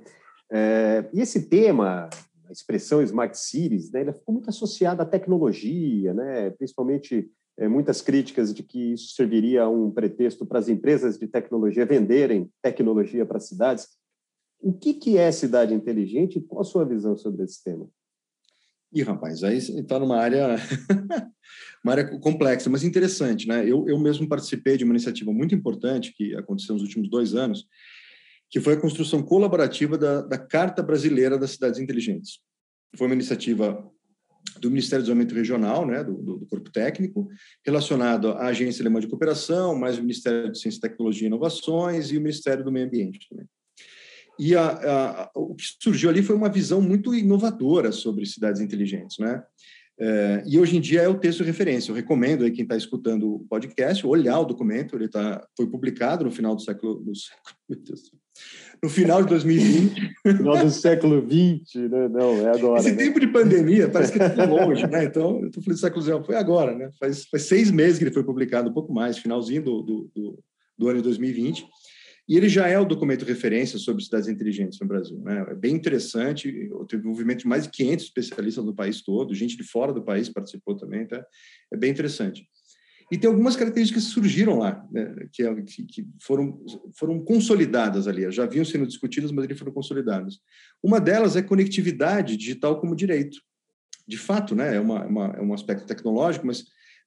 [0.50, 2.08] É, e esse tema,
[2.48, 7.30] a expressão Smart Cities, né, ela ficou muito associada à tecnologia, né, principalmente
[7.66, 13.26] muitas críticas de que isso serviria um pretexto para as empresas de tecnologia venderem tecnologia
[13.26, 13.88] para as cidades.
[14.60, 17.88] O que, que é cidade inteligente e qual a sua visão sobre esse tema?
[18.92, 20.56] Ih, rapaz, aí está numa área,
[21.84, 23.62] uma área complexa, mas interessante, né?
[23.68, 27.66] Eu, eu mesmo participei de uma iniciativa muito importante que aconteceu nos últimos dois anos,
[28.48, 32.40] que foi a construção colaborativa da, da Carta Brasileira das Cidades Inteligentes.
[32.96, 33.86] Foi uma iniciativa
[34.60, 37.28] do Ministério do Desenvolvimento Regional, né, do, do, Corpo Técnico,
[37.64, 42.16] relacionado à Agência Alemã de Cooperação, mais o Ministério de Ciência, Tecnologia e Inovações e
[42.16, 43.46] o Ministério do Meio Ambiente também.
[44.38, 49.18] E a, a, o que surgiu ali foi uma visão muito inovadora sobre cidades inteligentes,
[49.18, 49.42] né?
[50.00, 51.90] É, e hoje em dia é o texto de referência.
[51.90, 54.94] Eu recomendo aí quem está escutando o podcast olhar o documento.
[54.94, 57.56] Ele tá, foi publicado no final do século, do século
[58.82, 60.14] no final de 2020.
[60.36, 62.08] Final do século XX, né?
[62.08, 62.80] Não, é agora.
[62.80, 62.96] Esse né?
[62.96, 65.04] tempo de pandemia parece que está longe, né?
[65.04, 66.90] Então, eu estou falando do século XIX, foi agora, né?
[66.98, 70.38] Faz, faz seis meses que ele foi publicado, um pouco mais, finalzinho do, do, do,
[70.78, 71.66] do ano de 2020.
[72.28, 75.18] E ele já é o documento referência sobre cidades inteligentes no Brasil.
[75.18, 75.46] Né?
[75.48, 79.56] É bem interessante, teve um movimento de mais de 500 especialistas no país todo, gente
[79.56, 81.24] de fora do país participou também, tá?
[81.72, 82.46] é bem interessante.
[83.10, 86.62] E tem algumas características que surgiram lá, né, que, é que, foram,
[86.94, 90.38] foram consolidadas ali, já vinham sendo discutidas, mas eles foram consolidadas.
[90.82, 93.38] Uma delas é conectividade digital como direito.
[94.06, 96.64] De fato, né, é, uma, uma, é um aspecto tecnológico, mas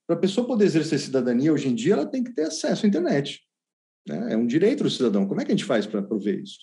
[0.08, 2.89] para a pessoa poder exercer cidadania hoje em dia, ela tem que ter acesso à
[2.89, 3.41] internet.
[4.08, 4.34] Né?
[4.34, 5.28] É um direito do cidadão.
[5.28, 6.60] Como é que a gente faz para prover isso?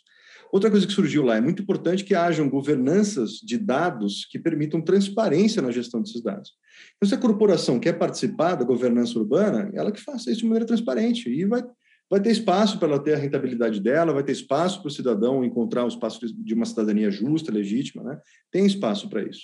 [0.51, 4.80] Outra coisa que surgiu lá, é muito importante que hajam governanças de dados que permitam
[4.80, 6.53] transparência na gestão desses dados.
[6.96, 10.66] Então, se a corporação quer participar da governança urbana, ela que faça isso de maneira
[10.66, 11.62] transparente e vai,
[12.11, 15.44] vai ter espaço para ela ter a rentabilidade dela, vai ter espaço para o cidadão
[15.44, 18.18] encontrar o espaço de uma cidadania justa, legítima, né?
[18.51, 19.42] Tem espaço para isso.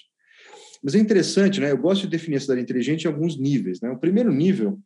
[0.82, 1.70] Mas é interessante, né?
[1.70, 3.90] Eu gosto de definir a cidade inteligente em alguns níveis, né?
[3.90, 4.80] O primeiro nível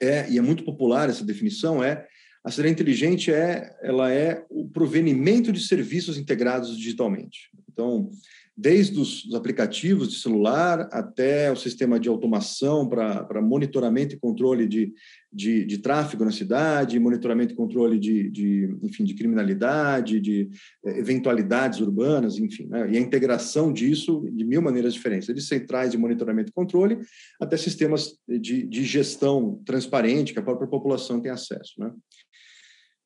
[0.00, 2.06] é, e é muito popular essa definição, é
[2.44, 7.50] a cidade inteligente é, ela é o provenimento de serviços integrados digitalmente.
[7.72, 8.10] Então,
[8.56, 14.68] desde os, os aplicativos de celular até o sistema de automação para monitoramento e controle
[14.68, 14.92] de,
[15.32, 20.48] de, de, tráfego na cidade, monitoramento e controle de, de, enfim, de criminalidade, de
[20.86, 22.92] eh, eventualidades urbanas, enfim, né?
[22.92, 26.98] e a integração disso de mil maneiras diferentes, de centrais de monitoramento e controle
[27.40, 31.72] até sistemas de, de gestão transparente que a própria população tem acesso.
[31.78, 31.90] Né?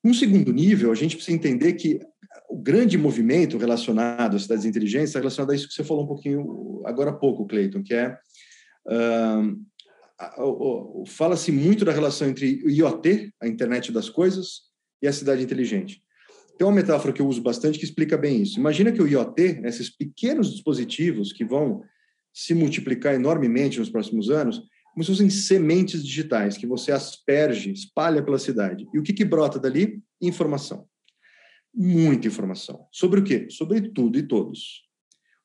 [0.05, 1.99] Um segundo nível, a gente precisa entender que
[2.49, 6.09] o grande movimento relacionado às cidades inteligentes está relacionado a isso que você falou um
[6.09, 8.17] pouquinho agora há pouco, Cleiton, que é
[8.87, 14.69] uh, fala-se muito da relação entre o IoT, a internet das coisas,
[15.01, 16.03] e a cidade inteligente.
[16.59, 18.59] Tem uma metáfora que eu uso bastante que explica bem isso.
[18.59, 21.83] Imagina que o IoT, esses pequenos dispositivos que vão
[22.35, 24.61] se multiplicar enormemente nos próximos anos,
[24.93, 28.89] como se fossem sementes digitais que você asperge, espalha pela cidade.
[28.93, 30.03] E o que, que brota dali?
[30.21, 30.85] Informação.
[31.79, 32.87] Muita informação.
[32.91, 33.47] Sobre o quê?
[33.51, 34.83] Sobre tudo e todos.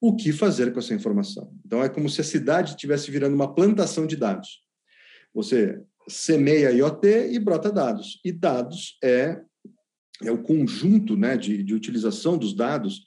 [0.02, 1.54] O que fazer com essa informação?
[1.64, 4.62] Então, é como se a cidade estivesse virando uma plantação de dados.
[5.34, 8.20] Você semeia IoT e brota dados.
[8.26, 9.40] E dados é,
[10.24, 13.04] é o conjunto né, de, de utilização dos dados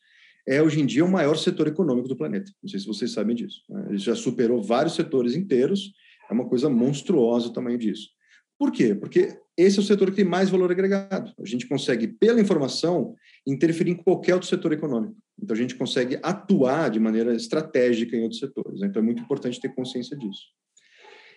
[0.49, 2.53] é hoje em dia o maior setor econômico do planeta.
[2.62, 3.62] Não sei se vocês sabem disso.
[3.68, 3.87] Né?
[3.89, 5.93] Ele já superou vários setores inteiros
[6.29, 8.11] é uma coisa monstruosa o tamanho disso.
[8.59, 8.95] Por quê?
[8.95, 11.33] Porque esse é o setor que tem mais valor agregado.
[11.39, 13.15] A gente consegue, pela informação,
[13.47, 15.17] interferir em qualquer outro setor econômico.
[15.41, 18.83] Então, a gente consegue atuar de maneira estratégica em outros setores.
[18.83, 20.47] Então, é muito importante ter consciência disso.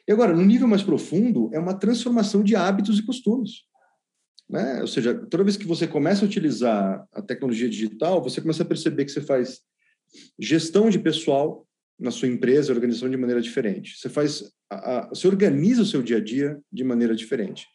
[0.08, 3.64] E agora, no nível mais profundo, é uma transformação de hábitos e costumes.
[4.50, 4.82] Né?
[4.82, 8.66] Ou seja, toda vez que você começa a utilizar a tecnologia digital, você começa a
[8.66, 9.62] perceber que você faz
[10.40, 11.68] gestão de pessoal
[12.00, 13.98] na sua empresa, organização de maneira diferente.
[13.98, 17.66] Você faz, a, a, você organiza o seu dia a dia de maneira diferente.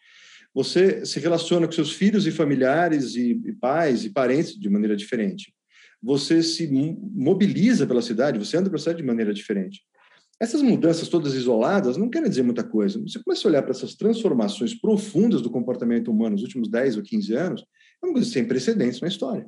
[0.55, 4.97] Você se relaciona com seus filhos e familiares e, e pais e parentes de maneira
[4.97, 5.53] diferente.
[6.03, 6.71] Você se
[7.13, 9.83] mobiliza pela cidade, você anda pela cidade de maneira diferente.
[10.41, 13.01] Essas mudanças todas isoladas não querem dizer muita coisa.
[13.01, 17.03] Você começa a olhar para essas transformações profundas do comportamento humano nos últimos 10 ou
[17.03, 17.65] 15 anos,
[18.03, 19.47] é uma coisa sem precedentes na história.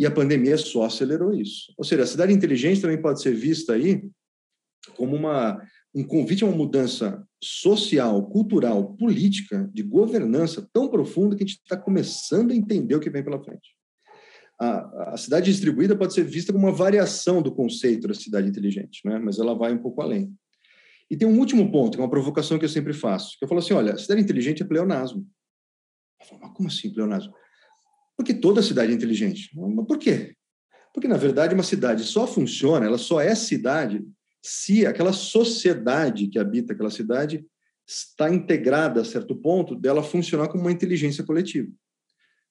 [0.00, 1.72] E a pandemia só acelerou isso.
[1.78, 4.02] Ou seja, a cidade inteligente também pode ser vista aí
[4.96, 5.62] como uma,
[5.94, 11.58] um convite a uma mudança social, cultural, política, de governança tão profunda que a gente
[11.58, 13.70] está começando a entender o que vem pela frente
[14.60, 19.00] a, a, cidade distribuída pode ser vista como uma variação do conceito da cidade inteligente,
[19.06, 19.18] né?
[19.18, 20.36] mas ela vai um pouco além.
[21.10, 23.48] E tem um último ponto, que é uma provocação que eu sempre faço, que eu
[23.48, 25.26] falo assim, olha, a cidade inteligente é pleonasmo.
[26.20, 27.32] Eu falo, mas como assim pleonasmo?
[28.20, 29.48] Porque toda cidade é inteligente.
[29.54, 30.34] Mas por quê?
[30.92, 34.06] Porque, na verdade, uma cidade só funciona, ela só é cidade
[34.42, 37.46] se aquela sociedade que habita aquela cidade
[37.88, 41.72] está integrada a certo ponto dela funcionar como uma inteligência coletiva.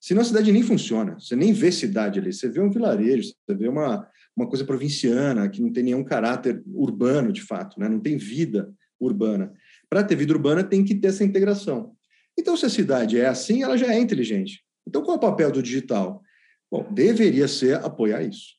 [0.01, 3.55] Senão a cidade nem funciona, você nem vê cidade ali, você vê um vilarejo, você
[3.55, 7.87] vê uma, uma coisa provinciana, que não tem nenhum caráter urbano, de fato, né?
[7.87, 9.53] não tem vida urbana.
[9.87, 11.95] Para ter vida urbana, tem que ter essa integração.
[12.35, 14.67] Então, se a cidade é assim, ela já é inteligente.
[14.89, 16.21] Então, qual é o papel do digital?
[16.69, 18.55] Bom, deveria ser apoiar isso,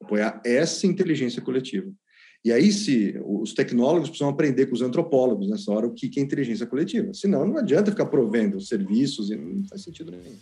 [0.00, 1.92] apoiar essa inteligência coletiva.
[2.44, 6.22] E aí, se os tecnólogos precisam aprender com os antropólogos nessa hora o que é
[6.22, 7.12] inteligência coletiva.
[7.12, 10.36] Senão, não adianta ficar provendo serviços e não faz sentido nenhum.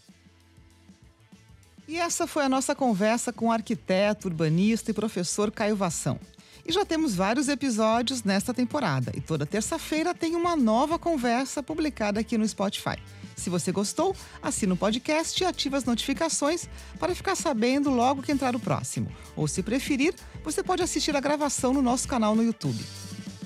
[1.88, 6.20] E essa foi a nossa conversa com o arquiteto, urbanista e professor Caio Vação.
[6.66, 9.10] E já temos vários episódios nesta temporada.
[9.14, 12.98] E toda terça-feira tem uma nova conversa publicada aqui no Spotify.
[13.36, 16.68] Se você gostou, assina o podcast e ative as notificações
[16.98, 19.08] para ficar sabendo logo que entrar o próximo.
[19.34, 22.82] Ou, se preferir, você pode assistir a gravação no nosso canal no YouTube.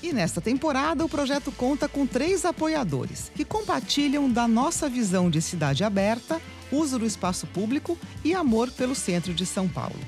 [0.03, 5.43] E nesta temporada, o projeto conta com três apoiadores que compartilham da nossa visão de
[5.43, 9.99] cidade aberta, uso do espaço público e amor pelo centro de São Paulo.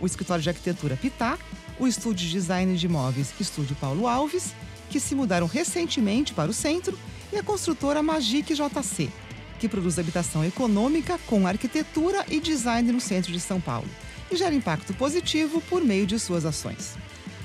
[0.00, 1.38] O escritório de arquitetura Pitá,
[1.78, 4.52] o estúdio de design de imóveis Estúdio Paulo Alves,
[4.90, 6.98] que se mudaram recentemente para o centro,
[7.32, 9.10] e a construtora Magic JC,
[9.58, 13.88] que produz habitação econômica com arquitetura e design no centro de São Paulo
[14.30, 16.96] e gera impacto positivo por meio de suas ações.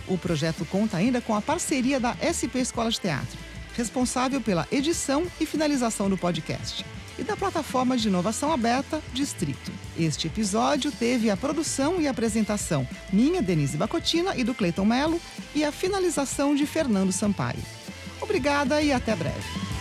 [0.08, 3.38] O projeto conta ainda com a parceria da SP Escola de Teatro,
[3.76, 6.86] responsável pela edição e finalização do podcast
[7.18, 9.72] e da plataforma de inovação aberta Distrito.
[9.98, 15.22] Este episódio teve a produção e apresentação minha, Denise Bacotina, e do Cleiton Melo,
[15.54, 17.64] e a finalização de Fernando Sampaio.
[18.20, 19.73] Obrigada e até breve.